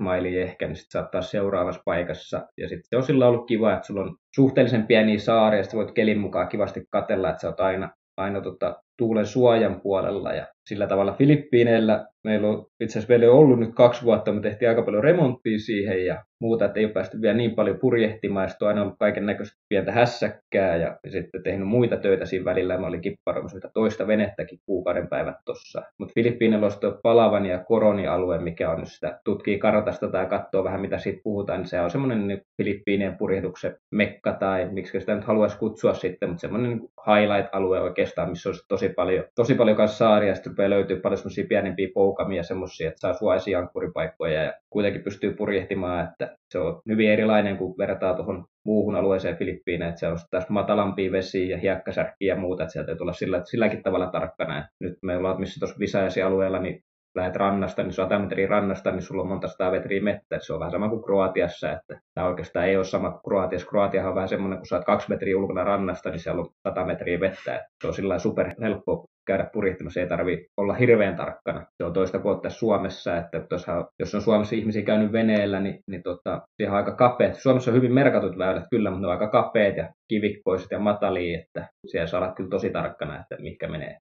mailia 0.00 0.42
ehkä, 0.42 0.66
niin 0.66 0.76
sitten 0.76 1.00
saattaa 1.00 1.22
seuraavassa 1.22 1.82
paikassa. 1.84 2.48
Ja 2.58 2.68
sitten 2.68 2.88
se 2.88 2.96
on 2.96 3.02
sillä 3.02 3.28
ollut 3.28 3.46
kiva, 3.46 3.74
että 3.74 3.86
sulla 3.86 4.02
on 4.02 4.16
suhteellisen 4.34 4.86
pieniä 4.86 5.18
saaria, 5.18 5.60
ja 5.60 5.64
voit 5.74 5.92
kelin 5.92 6.18
mukaan 6.18 6.48
kivasti 6.48 6.84
katella, 6.90 7.30
että 7.30 7.40
sä 7.40 7.48
oot 7.48 7.60
aina 7.60 7.90
aina 8.16 8.40
tota, 8.40 8.82
tuulen 8.98 9.26
suojan 9.26 9.80
puolella. 9.80 10.32
Ja 10.32 10.46
sillä 10.68 10.86
tavalla 10.86 11.12
Filippiineillä 11.12 12.06
meillä 12.24 12.48
on 12.48 12.66
itse 12.80 12.98
asiassa 12.98 13.08
vielä 13.08 13.32
ollut 13.32 13.60
nyt 13.60 13.74
kaksi 13.74 14.04
vuotta, 14.04 14.32
me 14.32 14.40
tehtiin 14.40 14.68
aika 14.68 14.82
paljon 14.82 15.04
remonttia 15.04 15.58
siihen 15.58 16.06
ja 16.06 16.24
muuta, 16.40 16.64
että 16.64 16.80
ei 16.80 16.84
ole 16.84 16.92
päästy 16.92 17.20
vielä 17.20 17.36
niin 17.36 17.54
paljon 17.54 17.78
purjehtimaan, 17.78 18.48
ja 18.48 18.54
on 18.62 18.68
aina 18.68 18.82
ollut 18.82 18.98
kaiken 18.98 19.26
näköistä 19.26 19.56
pientä 19.68 19.92
hässäkkää 19.92 20.76
ja 20.76 20.98
sitten 21.08 21.42
tehnyt 21.42 21.68
muita 21.68 21.96
töitä 21.96 22.24
siinä 22.24 22.44
välillä, 22.44 22.78
mä 22.78 22.86
olin 22.86 23.00
kipparoimassa 23.00 23.70
toista 23.74 24.06
venettäkin 24.06 24.58
kuukauden 24.66 25.08
päivät 25.08 25.36
tuossa. 25.44 25.82
Mutta 25.98 26.12
Filippiineillä 26.14 26.66
on 26.66 26.98
Palavan 27.02 27.46
ja 27.46 27.64
Koroni-alue, 27.64 28.38
mikä 28.38 28.70
on 28.70 28.86
sitä 28.86 29.20
tutkii 29.24 29.58
kartasta 29.58 30.08
tai 30.08 30.26
katsoo 30.26 30.64
vähän 30.64 30.80
mitä 30.80 30.98
siitä 30.98 31.20
puhutaan, 31.24 31.60
niin 31.60 31.68
se 31.68 31.80
on 31.80 31.90
semmoinen 31.90 32.28
niin 32.28 32.40
Filippiinien 32.62 33.16
purjehduksen 33.18 33.76
mekka 33.94 34.32
tai 34.32 34.68
miksi 34.72 35.00
sitä 35.00 35.14
nyt 35.14 35.24
haluaisi 35.24 35.58
kutsua 35.58 35.94
sitten, 35.94 36.28
mutta 36.28 36.40
semmoinen 36.40 36.70
niin 36.70 36.88
highlight-alue 37.06 37.80
oikeastaan, 37.80 38.30
missä 38.30 38.48
on 38.48 38.54
tosi 38.68 38.83
paljon, 38.88 39.24
tosi 39.34 39.54
paljon 39.54 39.76
kanssa 39.76 39.96
saaria, 39.96 40.34
sitten 40.34 40.70
löytyy 40.70 41.00
paljon 41.00 41.18
semmoisia 41.18 41.44
pienempiä 41.48 41.88
poukamia 41.94 42.42
semmoisia, 42.42 42.88
että 42.88 43.00
saa 43.00 43.14
suojaisia 43.14 43.58
ankkuripaikkoja 43.58 44.42
ja 44.42 44.54
kuitenkin 44.70 45.02
pystyy 45.02 45.34
purjehtimaan, 45.34 46.08
että 46.08 46.36
se 46.50 46.58
on 46.58 46.82
hyvin 46.88 47.10
erilainen, 47.10 47.56
kun 47.56 47.74
verrataan 47.78 48.16
tuohon 48.16 48.44
muuhun 48.64 48.96
alueeseen 48.96 49.36
Filippiineen, 49.36 49.88
että 49.88 50.00
se 50.00 50.08
on 50.08 50.18
taas 50.30 50.48
matalampia 50.48 51.12
vesiä 51.12 51.46
ja 51.46 51.58
hiekkasärkkiä 51.58 52.34
ja 52.34 52.40
muuta, 52.40 52.62
että 52.62 52.72
sieltä 52.72 52.92
ei 52.92 52.98
tulla 52.98 53.12
sillä, 53.12 53.42
silläkin 53.44 53.82
tavalla 53.82 54.06
tarkkana. 54.06 54.68
Nyt 54.80 54.98
me 55.02 55.16
ollaan 55.16 55.40
missä 55.40 55.60
tuossa 55.60 55.78
Visajasi-alueella, 55.78 56.58
niin 56.58 56.84
lähdet 57.14 57.36
rannasta, 57.36 57.82
niin 57.82 57.92
100 57.92 58.18
metriä 58.18 58.46
rannasta, 58.46 58.90
niin 58.90 59.02
sulla 59.02 59.22
on 59.22 59.28
monta 59.28 59.48
sataa 59.48 59.70
metriä 59.70 60.02
mettä. 60.02 60.38
Se 60.40 60.52
on 60.52 60.60
vähän 60.60 60.70
sama 60.70 60.88
kuin 60.88 61.04
Kroatiassa, 61.04 61.72
että 61.72 62.00
tämä 62.14 62.26
oikeastaan 62.26 62.66
ei 62.66 62.76
ole 62.76 62.84
sama 62.84 63.10
kuin 63.10 63.22
Kroatiassa. 63.22 63.68
Kroatiahan 63.68 64.08
on 64.10 64.14
vähän 64.14 64.28
semmoinen, 64.28 64.58
kun 64.58 64.66
saat 64.66 64.84
kaksi 64.84 65.08
metriä 65.08 65.38
ulkona 65.38 65.64
rannasta, 65.64 66.10
niin 66.10 66.20
siellä 66.20 66.40
on 66.40 66.48
100 66.68 66.84
metriä 66.84 67.20
vettä. 67.20 67.66
Se 67.80 67.86
on 67.86 67.94
sillä 67.94 68.18
super 68.18 68.50
helppo 68.60 69.06
käydä 69.26 69.50
purjehtimassa, 69.52 70.00
ei 70.00 70.08
tarvitse 70.08 70.46
olla 70.56 70.74
hirveän 70.74 71.16
tarkkana. 71.16 71.66
Se 71.76 71.84
on 71.84 71.92
toista 71.92 72.18
puolta 72.18 72.50
Suomessa, 72.50 73.16
että 73.16 73.40
tuossa, 73.48 73.84
jos 73.98 74.14
on 74.14 74.22
Suomessa 74.22 74.56
ihmisiä 74.56 74.82
käynyt 74.82 75.12
veneellä, 75.12 75.60
niin, 75.60 75.80
niin 75.90 76.02
tota, 76.02 76.42
on 76.68 76.74
aika 76.74 76.96
kapeat. 76.96 77.34
Suomessa 77.34 77.70
on 77.70 77.76
hyvin 77.76 77.94
merkatut 77.94 78.38
väylät 78.38 78.64
kyllä, 78.70 78.90
mutta 78.90 79.00
ne 79.00 79.06
on 79.06 79.12
aika 79.12 79.28
kapeat 79.28 79.76
ja 79.76 79.88
kivikkoiset 80.08 80.70
ja 80.70 80.78
matalia, 80.78 81.38
että 81.38 81.68
siellä 81.86 82.06
saa 82.06 82.20
olla 82.20 82.32
kyllä 82.32 82.50
tosi 82.50 82.70
tarkkana, 82.70 83.20
että 83.20 83.36
mikä 83.38 83.68
menee. 83.68 83.98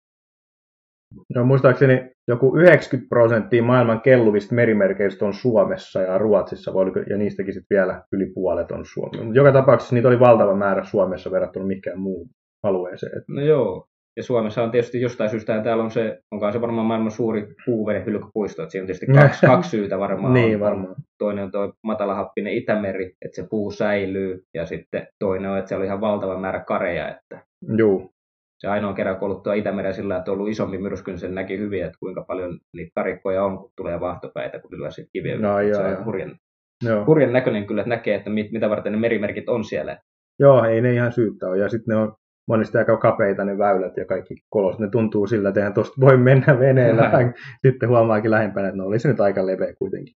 No 1.35 1.45
muistaakseni 1.45 2.09
joku 2.27 2.57
90 2.57 3.09
prosenttia 3.09 3.63
maailman 3.63 4.01
kelluvista 4.01 4.55
merimerkeistä 4.55 5.25
on 5.25 5.33
Suomessa 5.33 6.01
ja 6.01 6.17
Ruotsissa, 6.17 6.71
ja 7.09 7.17
niistäkin 7.17 7.53
sitten 7.53 7.77
vielä 7.77 8.01
yli 8.11 8.31
puolet 8.33 8.71
on 8.71 8.85
Suomessa. 8.85 9.25
Joka 9.33 9.51
tapauksessa 9.51 9.95
niitä 9.95 10.07
oli 10.07 10.19
valtava 10.19 10.55
määrä 10.55 10.83
Suomessa 10.83 11.31
verrattuna 11.31 11.65
mikään 11.65 11.99
muuhun 11.99 12.29
alueeseen. 12.63 13.23
No 13.27 13.41
joo, 13.41 13.87
ja 14.17 14.23
Suomessa 14.23 14.63
on 14.63 14.71
tietysti 14.71 15.01
jostain 15.01 15.29
syystä, 15.29 15.61
täällä 15.61 15.83
on 15.83 15.91
se, 15.91 16.19
onkaan 16.31 16.53
se 16.53 16.61
varmaan 16.61 16.87
maailman 16.87 17.11
suuri 17.11 17.47
puuveden 17.65 18.05
hylkypuisto, 18.05 18.63
että 18.63 18.71
siinä 18.71 18.83
on 18.83 18.87
tietysti 18.87 19.05
kaksi, 19.05 19.45
kaksi 19.47 19.69
syytä 19.69 19.99
varmaan. 19.99 20.33
niin, 20.33 20.59
varmaan. 20.59 20.95
Toinen 21.17 21.43
on 21.43 21.51
tuo 21.51 21.73
matalahappinen 21.83 22.53
Itämeri, 22.53 23.05
että 23.05 23.35
se 23.35 23.47
puu 23.49 23.71
säilyy, 23.71 24.43
ja 24.53 24.65
sitten 24.65 25.07
toinen 25.19 25.51
on, 25.51 25.57
että 25.57 25.69
se 25.69 25.75
oli 25.75 25.85
ihan 25.85 26.01
valtava 26.01 26.39
määrä 26.39 26.59
kareja. 26.59 27.09
Että 27.09 27.45
Joo. 27.77 28.09
Se 28.63 28.67
ainoa 28.67 28.93
kerran, 28.93 29.17
kun 29.17 29.25
ollut 29.25 29.47
Itämeren 29.55 29.93
sillä, 29.93 30.17
että 30.17 30.31
on 30.31 30.37
ollut 30.37 30.49
isompi 30.49 30.77
myrsky, 30.77 31.11
niin 31.11 31.19
sen 31.19 31.35
näki 31.35 31.57
hyvin, 31.57 31.83
että 31.83 31.97
kuinka 31.99 32.23
paljon 32.27 32.59
niitä 32.73 32.91
karikkoja 32.95 33.43
on, 33.43 33.57
kun 33.57 33.71
tulee 33.75 33.99
vahtopäitä, 33.99 34.59
kun 34.59 34.69
lyö 34.71 34.91
sitten 34.91 35.11
kiviä. 35.13 35.37
No, 35.37 35.59
joo, 35.59 35.75
se 35.75 35.83
on 35.83 35.91
joo. 35.91 36.05
hurjan, 36.05 36.35
Joo. 36.83 37.05
hurjan 37.05 37.33
näköinen 37.33 37.67
kyllä, 37.67 37.81
että 37.81 37.89
näkee, 37.89 38.15
että 38.15 38.29
mit, 38.29 38.51
mitä 38.51 38.69
varten 38.69 38.91
ne 38.91 38.97
merimerkit 38.97 39.49
on 39.49 39.63
siellä. 39.63 39.97
Joo, 40.39 40.63
ei 40.63 40.81
ne 40.81 40.93
ihan 40.93 41.11
syyttä 41.11 41.47
ole. 41.47 41.57
Ja 41.57 41.69
sitten 41.69 41.95
ne 41.95 42.01
on 42.01 42.15
monesti 42.47 42.77
aika 42.77 42.97
kapeita 42.97 43.45
ne 43.45 43.57
väylät 43.57 43.97
ja 43.97 44.05
kaikki 44.05 44.35
kolos. 44.49 44.79
Ne 44.79 44.89
tuntuu 44.89 45.27
sillä, 45.27 45.49
että 45.49 45.59
eihän 45.59 45.73
tuosta 45.73 46.01
voi 46.01 46.17
mennä 46.17 46.59
veneellä. 46.59 47.09
Näin. 47.09 47.33
Sitten 47.67 47.89
huomaakin 47.89 48.31
lähempänä, 48.31 48.67
että 48.67 48.77
no 48.77 48.85
oli 48.85 48.99
se 48.99 49.07
nyt 49.07 49.19
aika 49.19 49.45
leveä 49.45 49.73
kuitenkin. 49.79 50.15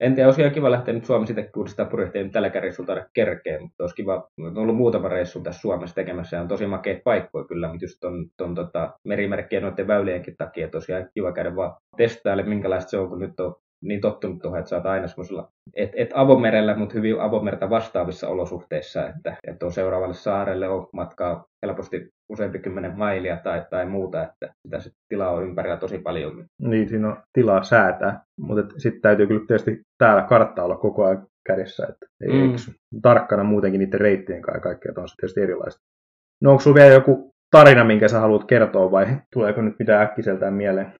En 0.00 0.14
tiedä, 0.14 0.28
olisi 0.28 0.40
ihan 0.40 0.54
kiva 0.54 0.70
lähteä 0.70 0.94
nyt 0.94 1.04
Suomessa 1.04 1.32
itse 1.32 1.50
uudestaan 1.56 1.88
purjehtia, 1.88 2.28
tällä 2.28 2.48
reissulla 2.48 2.86
taida 2.86 3.06
kerkeä, 3.14 3.60
mutta 3.60 3.84
olisi 3.84 3.96
kiva, 3.96 4.28
on 4.38 4.58
ollut 4.58 4.76
muutama 4.76 5.08
reissu 5.08 5.40
tässä 5.40 5.60
Suomessa 5.60 5.94
tekemässä 5.94 6.36
ja 6.36 6.42
on 6.42 6.48
tosi 6.48 6.66
makeita 6.66 7.00
paikkoja 7.04 7.44
kyllä, 7.44 7.68
mutta 7.68 7.84
just 7.84 7.98
ton, 8.00 8.26
ton 8.36 8.54
tota, 8.54 8.98
merimerkkien 9.04 9.62
noiden 9.62 9.86
väylienkin 9.86 10.36
takia 10.36 10.68
tosiaan 10.68 11.08
kiva 11.14 11.32
käydä 11.32 11.56
vaan 11.56 11.76
testaille, 11.96 12.42
minkälaista 12.42 12.90
se 12.90 12.98
on, 12.98 13.08
kun 13.08 13.18
nyt 13.18 13.40
on 13.40 13.54
niin 13.84 14.00
tottunut 14.00 14.42
tuohon, 14.42 14.58
että 14.58 14.68
sä 14.68 14.76
oot 14.76 14.86
aina 14.86 15.08
semmoisella, 15.08 15.48
et, 15.74 15.90
et 15.96 16.10
avomerellä, 16.14 16.76
mutta 16.76 16.94
hyvin 16.94 17.20
avomerta 17.20 17.70
vastaavissa 17.70 18.28
olosuhteissa, 18.28 19.08
että, 19.08 19.36
että 19.46 19.66
on 19.66 19.72
seuraavalle 19.72 20.14
saarelle 20.14 20.68
on 20.68 20.88
matkaa 20.92 21.44
helposti 21.66 22.08
useampi 22.32 22.58
kymmenen 22.58 22.98
mailia 22.98 23.36
tai, 23.36 23.64
tai 23.70 23.86
muuta, 23.86 24.22
että 24.22 24.54
sitä 24.66 24.80
sit 24.80 24.92
tilaa 25.08 25.30
on 25.30 25.42
ympärillä 25.42 25.76
tosi 25.76 25.98
paljon. 25.98 26.44
Niin, 26.62 26.88
siinä 26.88 27.08
on 27.08 27.16
tilaa 27.32 27.62
säätää. 27.62 28.20
Mutta 28.40 28.74
sitten 28.78 29.02
täytyy 29.02 29.26
kyllä 29.26 29.46
tietysti 29.46 29.80
täällä 29.98 30.22
kartta 30.22 30.62
olla 30.62 30.76
koko 30.76 31.04
ajan 31.04 31.26
kädessä, 31.46 31.86
että 31.90 32.06
ei 32.22 32.28
Mm. 32.48 32.54
tarkkana 33.02 33.44
muutenkin 33.44 33.78
niiden 33.78 34.00
reittien 34.00 34.42
kanssa 34.42 34.56
ja 34.58 34.62
kaikkea, 34.62 34.90
että 34.90 35.00
on 35.00 35.08
se 35.08 35.14
tietysti 35.16 35.40
erilaista. 35.40 35.80
No 36.42 36.50
onko 36.50 36.60
sulla 36.62 36.74
vielä 36.74 36.92
joku 36.92 37.30
tarina, 37.50 37.84
minkä 37.84 38.08
sä 38.08 38.20
haluat 38.20 38.44
kertoa 38.44 38.90
vai 38.90 39.06
tuleeko 39.34 39.62
nyt 39.62 39.74
mitään 39.78 40.02
äkkiseltään 40.02 40.54
mieleen? 40.54 40.92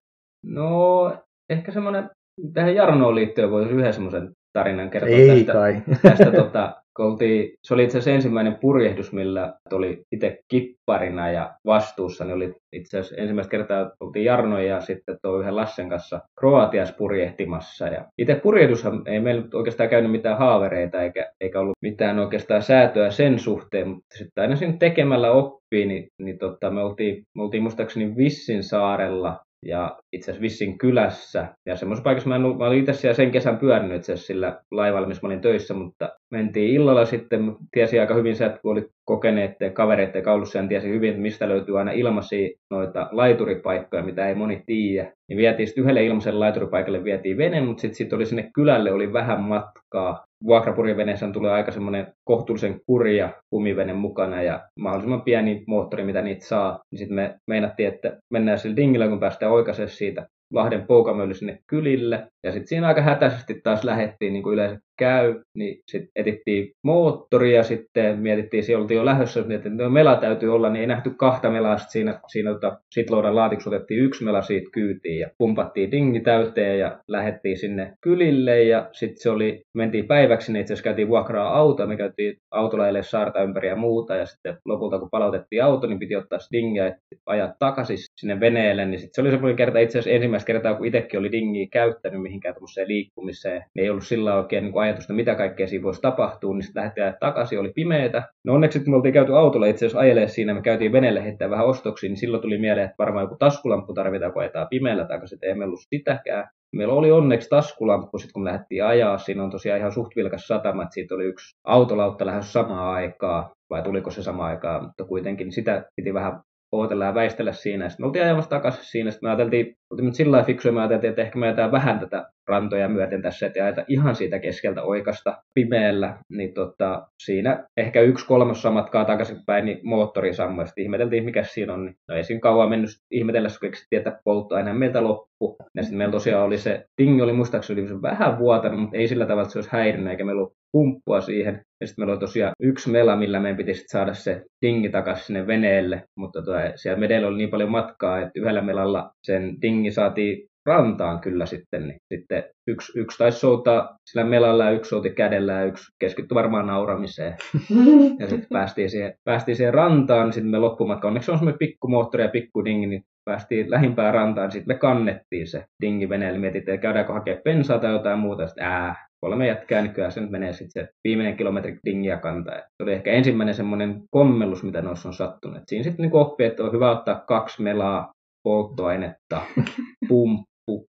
No, 0.45 1.17
ehkä 1.49 1.71
semmoinen, 1.71 2.09
tähän 2.53 2.75
Jarnoon 2.75 3.15
liittyen 3.15 3.51
voisi 3.51 3.71
yhden 3.71 3.93
semmoisen 3.93 4.31
tarinan 4.53 4.89
kertoa 4.89 5.09
ei 5.09 5.27
tästä. 5.27 5.53
kai. 5.53 5.81
tästä 6.03 6.31
tota, 6.31 6.73
kun 6.95 7.05
oltiin, 7.05 7.51
se 7.63 7.73
oli 7.73 7.83
itse 7.83 7.97
asiassa 7.97 8.15
ensimmäinen 8.15 8.57
purjehdus, 8.61 9.13
millä 9.13 9.53
oli 9.71 10.01
itse 10.11 10.39
kipparina 10.47 11.31
ja 11.31 11.53
vastuussa, 11.65 12.25
niin 12.25 12.35
oli 12.35 12.53
itse 12.73 12.99
asiassa 12.99 13.21
ensimmäistä 13.21 13.51
kertaa 13.51 13.91
oltiin 13.99 14.25
Jarno 14.25 14.59
ja 14.59 14.81
sitten 14.81 15.17
tuo 15.21 15.39
yhden 15.39 15.55
Lassen 15.55 15.89
kanssa 15.89 16.21
Kroatiassa 16.39 16.95
purjehtimassa. 16.97 17.87
Ja 17.87 18.05
itse 18.17 18.35
purjehdushan 18.35 19.01
ei 19.07 19.19
meillä 19.19 19.45
oikeastaan 19.53 19.89
käynyt 19.89 20.11
mitään 20.11 20.37
haavereita 20.37 21.01
eikä, 21.01 21.31
eikä 21.41 21.59
ollut 21.59 21.77
mitään 21.81 22.19
oikeastaan 22.19 22.61
säätöä 22.61 23.09
sen 23.09 23.39
suhteen, 23.39 23.87
mutta 23.87 24.17
sitten 24.17 24.41
aina 24.41 24.55
siinä 24.55 24.77
tekemällä 24.79 25.31
oppii, 25.31 25.85
niin, 25.85 26.07
niin 26.21 26.37
tota, 26.37 26.71
me, 26.71 26.83
oltiin, 26.83 27.23
me 27.37 27.43
oltiin 27.43 27.63
muistaakseni 27.63 28.15
Vissin 28.17 28.63
saarella 28.63 29.39
ja 29.65 29.97
itse 30.13 30.31
asiassa 30.31 30.41
Vissin 30.41 30.77
kylässä. 30.77 31.55
Ja 31.65 31.75
semmoisessa 31.75 32.03
paikassa 32.03 32.29
mä, 32.29 32.35
en, 32.35 32.41
mä 32.41 32.47
olin 32.47 32.79
itse 32.79 32.93
siellä 32.93 33.15
sen 33.15 33.31
kesän 33.31 33.57
pyörinyt 33.57 33.97
itse 33.97 34.13
asiassa 34.13 34.27
sillä 34.27 34.59
laivalla, 34.71 35.07
missä 35.07 35.21
mä 35.21 35.27
olin 35.27 35.41
töissä, 35.41 35.73
mutta 35.73 36.09
mentiin 36.35 36.73
illalla 36.73 37.05
sitten, 37.05 37.55
tiesi 37.71 37.99
aika 37.99 38.13
hyvin 38.13 38.31
että 38.31 38.59
kun 38.61 38.71
oli 38.71 38.87
kokeneet 39.05 39.51
kavereiden 39.73 40.23
kaulussa, 40.23 40.59
niin 40.59 40.69
tiesi 40.69 40.89
hyvin, 40.89 41.09
että 41.09 41.21
mistä 41.21 41.49
löytyy 41.49 41.79
aina 41.79 41.91
ilmaisia 41.91 42.49
noita 42.71 43.09
laituripaikkoja, 43.11 44.03
mitä 44.03 44.27
ei 44.27 44.35
moni 44.35 44.63
tiedä. 44.65 45.11
Niin 45.29 45.37
vietiin 45.37 45.67
sitten 45.67 45.83
yhdelle 45.83 46.05
ilmaiselle 46.05 46.39
laituripaikalle 46.39 47.03
vietiin 47.03 47.37
vene, 47.37 47.61
mutta 47.61 47.81
sitten 47.81 47.95
sit 47.95 48.13
oli 48.13 48.25
sinne 48.25 48.49
kylälle 48.53 48.91
oli 48.91 49.13
vähän 49.13 49.41
matkaa. 49.41 50.25
Vuokrapurjeveneessä 50.47 51.31
tulee 51.31 51.51
aika 51.51 51.71
semmoinen 51.71 52.07
kohtuullisen 52.23 52.79
kurja 52.85 53.29
kumivene 53.49 53.93
mukana 53.93 54.43
ja 54.43 54.59
mahdollisimman 54.79 55.21
pieni 55.21 55.63
moottori, 55.67 56.03
mitä 56.03 56.21
niitä 56.21 56.45
saa. 56.45 56.79
Niin 56.91 56.99
sitten 56.99 57.15
me 57.15 57.35
meinattiin, 57.47 57.89
että 57.89 58.17
mennään 58.33 58.59
sillä 58.59 58.75
dingillä, 58.75 59.07
kun 59.07 59.19
päästään 59.19 59.51
oikaiseen 59.51 59.89
siitä 59.89 60.27
Lahden 60.53 60.87
poukamölly 60.87 61.33
sinne 61.33 61.59
kylille. 61.67 62.27
Ja 62.43 62.51
sitten 62.51 62.67
siinä 62.67 62.87
aika 62.87 63.01
hätäisesti 63.01 63.61
taas 63.63 63.83
lähettiin, 63.83 64.33
niin 64.33 64.43
kuin 64.43 64.53
yleensä 64.53 64.79
käy, 64.97 65.41
niin 65.57 65.79
sitten 65.87 66.11
etittiin 66.15 66.71
moottoria, 66.83 67.63
sitten 67.63 68.19
mietittiin, 68.19 68.63
siellä 68.63 68.81
oltiin 68.81 68.95
jo 68.95 69.05
lähdössä, 69.05 69.45
että 69.49 69.69
no 69.69 69.89
mela 69.89 70.15
täytyy 70.15 70.55
olla, 70.55 70.69
niin 70.69 70.81
ei 70.81 70.87
nähty 70.87 71.09
kahta 71.09 71.49
melaa, 71.49 71.77
sit 71.77 71.89
siinä, 71.89 72.19
siinä 72.27 72.53
tota, 72.53 72.77
sitloudan 72.91 73.35
laatikossa 73.35 73.69
otettiin 73.69 74.03
yksi 74.03 74.23
mela 74.23 74.41
siitä 74.41 74.69
kyytiin 74.71 75.19
ja 75.19 75.29
pumpattiin 75.37 75.91
dingi 75.91 76.19
täyteen 76.19 76.79
ja 76.79 76.99
lähdettiin 77.07 77.57
sinne 77.57 77.93
kylille 78.01 78.63
ja 78.63 78.89
sitten 78.91 79.21
se 79.21 79.29
oli, 79.29 79.61
mentiin 79.73 80.07
päiväksi, 80.07 80.53
niin 80.53 80.61
itse 80.61 80.73
asiassa 80.73 80.83
käytiin 80.83 81.07
vuokraa 81.07 81.57
auto, 81.57 81.87
me 81.87 81.97
käytiin 81.97 82.37
autolla 82.51 83.01
saarta 83.01 83.43
ympäri 83.43 83.67
ja 83.67 83.75
muuta 83.75 84.15
ja 84.15 84.25
sitten 84.25 84.57
lopulta 84.65 84.99
kun 84.99 85.09
palautettiin 85.09 85.63
auto, 85.63 85.87
niin 85.87 85.99
piti 85.99 86.15
ottaa 86.15 86.39
dingiä 86.51 86.85
ja 86.85 86.95
ajaa 87.25 87.53
takaisin 87.59 87.97
sinne 88.17 88.39
veneelle, 88.39 88.85
niin 88.85 88.99
sitten 88.99 89.15
se 89.15 89.21
oli 89.21 89.31
semmoinen 89.31 89.55
kerta 89.55 89.79
itse 89.79 89.99
asiassa 89.99 90.15
ensimmäistä 90.15 90.47
kertaa, 90.47 90.75
kun 90.75 90.87
itsekin 90.87 91.19
oli 91.19 91.31
dingiä 91.31 91.67
käyttänyt 91.71 92.21
mihinkään 92.21 92.55
liikkumiseen, 92.85 93.63
niin 93.75 93.83
ei 93.83 93.89
ollut 93.89 94.07
sillä 94.07 94.35
oikein 94.35 94.63
niin 94.63 94.73
ajatusta, 94.85 95.13
mitä 95.13 95.35
kaikkea 95.35 95.67
siinä 95.67 95.83
voisi 95.83 96.01
tapahtua, 96.01 96.53
niin 96.53 96.63
sitten 96.63 96.81
lähdettiin 96.81 97.19
takaisin, 97.19 97.59
oli 97.59 97.71
pimeätä. 97.75 98.23
No 98.45 98.53
onneksi 98.53 98.79
kun 98.79 98.89
me 98.89 98.95
oltiin 98.95 99.13
käyty 99.13 99.37
autolla 99.37 99.65
itse 99.65 99.85
asiassa 99.85 99.99
ajelee 99.99 100.27
siinä, 100.27 100.53
me 100.53 100.61
käytiin 100.61 100.91
veneelle 100.91 101.23
heittää 101.23 101.49
vähän 101.49 101.65
ostoksiin, 101.65 102.09
niin 102.09 102.17
silloin 102.17 102.41
tuli 102.41 102.57
mieleen, 102.57 102.85
että 102.85 102.95
varmaan 102.99 103.23
joku 103.23 103.35
taskulamppu 103.39 103.93
tarvitaan, 103.93 104.33
kun 104.33 104.41
ajetaan 104.41 104.67
pimeällä 104.69 105.05
takaisin, 105.05 105.35
että 105.35 105.47
emme 105.47 105.65
ollut 105.65 105.79
sitäkään. 105.89 106.47
Meillä 106.75 106.93
oli 106.93 107.11
onneksi 107.11 107.49
taskulamppu, 107.49 108.17
sit 108.17 108.31
kun 108.31 108.43
me 108.43 108.49
lähdettiin 108.49 108.85
ajaa. 108.85 109.17
Siinä 109.17 109.43
on 109.43 109.51
tosiaan 109.51 109.79
ihan 109.79 109.91
suht 109.91 110.15
vilkas 110.15 110.47
satama, 110.47 110.83
että 110.83 110.93
siitä 110.93 111.15
oli 111.15 111.25
yksi 111.25 111.55
autolautta 111.67 112.25
lähes 112.25 112.53
samaa 112.53 112.93
aikaa, 112.93 113.51
vai 113.69 113.83
tuliko 113.83 114.11
se 114.11 114.23
samaan 114.23 114.49
aikaan, 114.49 114.83
mutta 114.83 115.03
kuitenkin 115.05 115.51
sitä 115.51 115.85
piti 115.95 116.13
vähän 116.13 116.39
ootella 116.79 117.05
ja 117.05 117.13
väistellä 117.13 117.53
siinä. 117.53 117.89
Sitten 117.89 118.03
me 118.03 118.07
oltiin 118.07 118.25
ajamassa 118.25 118.49
takaisin 118.49 118.85
siinä. 118.85 119.11
Sitten 119.11 119.27
me 119.27 119.31
ajateltiin, 119.31 119.75
oltiin 119.91 120.13
sillä 120.13 120.31
lailla 120.31 120.45
fiksuja, 120.45 120.71
me 120.71 120.79
ajateltiin, 120.79 121.09
että 121.09 121.21
ehkä 121.21 121.39
me 121.39 121.45
ajetaan 121.45 121.71
vähän 121.71 121.99
tätä 121.99 122.29
rantoja 122.47 122.89
myöten 122.89 123.21
tässä, 123.21 123.45
että 123.45 123.63
ajeta 123.63 123.85
ihan 123.87 124.15
siitä 124.15 124.39
keskeltä 124.39 124.83
oikasta 124.83 125.43
pimeällä. 125.53 126.17
Niin 126.29 126.53
tota, 126.53 127.07
siinä 127.23 127.67
ehkä 127.77 128.01
yksi 128.01 128.27
kolmasosa 128.27 128.71
matkaa 128.71 129.05
takaisinpäin, 129.05 129.65
niin 129.65 129.79
moottori 129.83 130.33
sammui. 130.33 130.67
Sitten 130.67 130.83
ihmeteltiin, 130.83 131.25
mikä 131.25 131.43
siinä 131.43 131.73
on. 131.73 131.85
Niin 131.85 131.95
no 132.07 132.15
ei 132.15 132.23
siinä 132.23 132.39
kauan 132.39 132.69
mennyt 132.69 132.89
ihmetellä, 133.11 133.49
kun 133.49 133.57
keksittiin, 133.61 133.97
että 133.97 134.19
polttoaine 134.23 134.73
meiltä 134.73 135.03
loppu. 135.03 135.55
Ja 135.75 135.83
sitten 135.83 135.97
meillä 135.97 136.11
tosiaan 136.11 136.45
oli 136.45 136.57
se, 136.57 136.85
tingi 136.95 137.21
oli 137.21 137.33
muistaakseni 137.33 138.01
vähän 138.01 138.39
vuotanut, 138.39 138.79
mutta 138.79 138.97
ei 138.97 139.07
sillä 139.07 139.25
tavalla, 139.25 139.41
että 139.41 139.53
se 139.53 139.57
olisi 139.57 139.71
häirinyt, 139.71 140.11
eikä 140.11 140.25
meillä 140.25 140.39
ollut 140.39 140.55
pumppua 140.75 141.21
siihen. 141.21 141.61
Ja 141.81 141.87
sitten 141.87 142.01
meillä 142.01 142.11
oli 142.11 142.19
tosiaan 142.19 142.51
yksi 142.61 142.89
mela, 142.89 143.15
millä 143.15 143.39
meidän 143.39 143.57
piti 143.57 143.73
saada 143.73 144.13
se 144.13 144.41
dingi 144.65 144.89
takaisin 144.89 145.25
sinne 145.25 145.47
veneelle, 145.47 146.03
mutta 146.17 146.41
tuo, 146.41 146.55
siellä 146.75 146.99
vedellä 146.99 147.27
oli 147.27 147.37
niin 147.37 147.49
paljon 147.49 147.71
matkaa, 147.71 148.19
että 148.19 148.31
yhdellä 148.35 148.61
melalla 148.61 149.11
sen 149.23 149.61
dingi 149.61 149.91
saatiin 149.91 150.47
rantaan 150.65 151.19
kyllä 151.19 151.45
sitten. 151.45 151.87
Niin 151.87 151.97
sitten 152.13 152.43
yksi, 152.67 152.99
yksi 152.99 153.17
taisi 153.17 153.39
soutaa 153.39 153.97
sillä 154.09 154.25
melalla 154.25 154.65
ja 154.65 154.71
yksi 154.71 154.89
souti 154.89 155.09
kädellä 155.09 155.53
ja 155.53 155.65
yksi 155.65 155.85
keskittyi 155.99 156.35
varmaan 156.35 156.67
nauramiseen. 156.67 157.35
ja 158.19 158.27
sitten 158.27 158.49
päästiin 158.53 158.89
siihen, 158.89 159.13
päästiin 159.23 159.55
siihen 159.55 159.73
rantaan, 159.73 160.25
niin 160.25 160.33
sitten 160.33 160.51
me 160.51 160.59
loppumatka, 160.59 161.07
onneksi 161.07 161.31
on 161.31 161.37
semmoinen 161.37 161.59
pikku 161.59 161.87
moottori 161.87 162.23
ja 162.23 162.29
pikku 162.29 162.65
dingi, 162.65 162.87
niin 162.87 163.03
päästiin 163.29 163.71
lähimpään 163.71 164.13
rantaan, 164.13 164.51
sitten 164.51 164.75
me 164.75 164.79
kannettiin 164.79 165.47
se 165.47 165.63
dingi 165.81 166.09
veneelle, 166.09 166.39
mietittiin, 166.39 166.75
että 166.75 166.81
käydäänkö 166.81 167.13
hakea 167.13 167.37
pensaa 167.43 167.79
tai 167.79 167.91
jotain 167.91 168.19
muuta, 168.19 168.47
sitten 168.47 168.65
ää, 168.65 168.95
kolme 169.21 169.47
jätkää, 169.47 169.81
niin 169.81 169.93
kyllä 169.93 170.09
se 170.09 170.21
nyt 170.21 170.31
menee 170.31 170.53
sitten 170.53 170.83
se 170.83 170.89
viimeinen 171.03 171.37
kilometri 171.37 171.77
dingiä 171.85 172.17
kantaa. 172.17 172.55
Se 172.55 172.83
oli 172.83 172.93
ehkä 172.93 173.11
ensimmäinen 173.11 173.55
semmoinen 173.55 174.01
kommellus, 174.11 174.63
mitä 174.63 174.81
noissa 174.81 175.09
on 175.09 175.13
sattunut. 175.13 175.57
Et 175.57 175.63
siinä 175.67 175.83
sitten 175.83 176.03
niin 176.03 176.15
oppii, 176.15 176.47
että 176.47 176.63
on 176.63 176.71
hyvä 176.71 176.91
ottaa 176.91 177.23
kaksi 177.27 177.63
melaa 177.63 178.11
polttoainetta, 178.43 179.41
pumppu, 180.09 180.85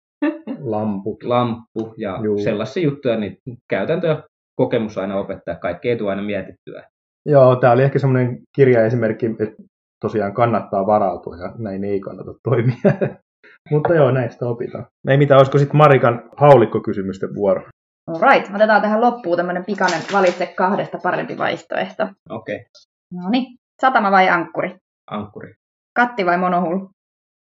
lamput, 0.59 1.23
lamppu 1.23 1.93
ja 1.97 2.19
Juu. 2.23 2.37
sellaisia 2.37 2.83
juttuja, 2.83 3.17
niin 3.17 3.37
käytäntö 3.69 4.07
ja 4.07 4.23
kokemus 4.55 4.97
aina 4.97 5.19
opettaa. 5.19 5.55
Kaikki 5.55 5.89
ei 5.89 5.97
tule 5.97 6.09
aina 6.09 6.21
mietittyä. 6.21 6.83
Joo, 7.25 7.55
tämä 7.55 7.73
oli 7.73 7.83
ehkä 7.83 7.99
semmoinen 7.99 8.41
kirjaesimerkki, 8.55 9.25
että 9.25 9.63
tosiaan 10.01 10.33
kannattaa 10.33 10.85
varautua 10.85 11.37
ja 11.37 11.53
näin 11.57 11.83
ei 11.83 11.99
kannata 11.99 12.33
toimia. 12.43 12.75
Mutta 13.71 13.95
joo, 13.95 14.11
näistä 14.11 14.45
opitaan. 14.45 14.85
Ei 15.07 15.17
mitään, 15.17 15.37
olisiko 15.37 15.57
sitten 15.57 15.77
Marikan 15.77 16.29
haulikkokysymysten 16.37 17.35
vuoro? 17.35 17.61
Right, 18.07 18.55
otetaan 18.55 18.81
tähän 18.81 19.01
loppuun 19.01 19.37
tämmöinen 19.37 19.65
pikainen 19.65 20.01
valitse 20.13 20.45
kahdesta 20.45 20.97
parempi 21.03 21.37
vaihtoehto. 21.37 22.03
Okei. 22.29 22.55
Okay. 22.55 22.65
No 23.13 23.29
niin, 23.29 23.57
satama 23.81 24.11
vai 24.11 24.29
ankkuri? 24.29 24.75
Ankkuri. 25.11 25.53
Katti 25.95 26.25
vai 26.25 26.37
monohul? 26.37 26.87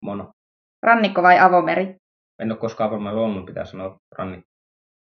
Mono. 0.02 0.30
Rannikko 0.82 1.22
vai 1.22 1.38
avomeri? 1.38 1.96
En 2.38 2.52
ole 2.52 2.58
koskaan 2.58 2.90
avomeri 2.90 3.16
ollut, 3.16 3.46
pitää 3.46 3.64
sanoa 3.64 3.96
rannikko. 4.18 4.48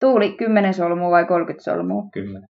Tuuli 0.00 0.36
10 0.36 0.74
solmua 0.74 1.10
vai 1.10 1.26
30 1.26 1.64
solmua? 1.64 2.02
10. 2.12 2.44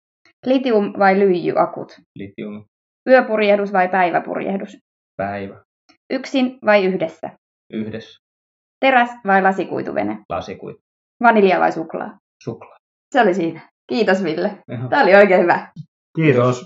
Litium 0.46 0.92
vai 0.98 1.18
lyijyakut? 1.18 2.00
Litium. 2.18 2.64
Yöpurjehdus 3.09 3.72
vai 3.72 3.88
päiväpurjehdus? 3.88 4.78
Päivä. 5.16 5.62
Yksin 6.11 6.59
vai 6.64 6.85
yhdessä? 6.85 7.30
Yhdessä. 7.72 8.18
Teräs 8.80 9.11
vai 9.26 9.42
lasikuituvene? 9.42 10.18
Lasikuitu. 10.28 10.80
Vanilja 11.22 11.61
vai 11.61 11.72
suklaa? 11.72 12.18
Suklaa. 12.44 12.75
Se 13.16 13.20
oli 13.22 13.35
siinä. 13.35 13.61
Kiitos 13.88 14.24
Ville. 14.24 14.59
Tämä 14.90 15.02
oli 15.02 15.14
oikein 15.14 15.42
hyvä. 15.42 15.68
Kiitos. 16.16 16.64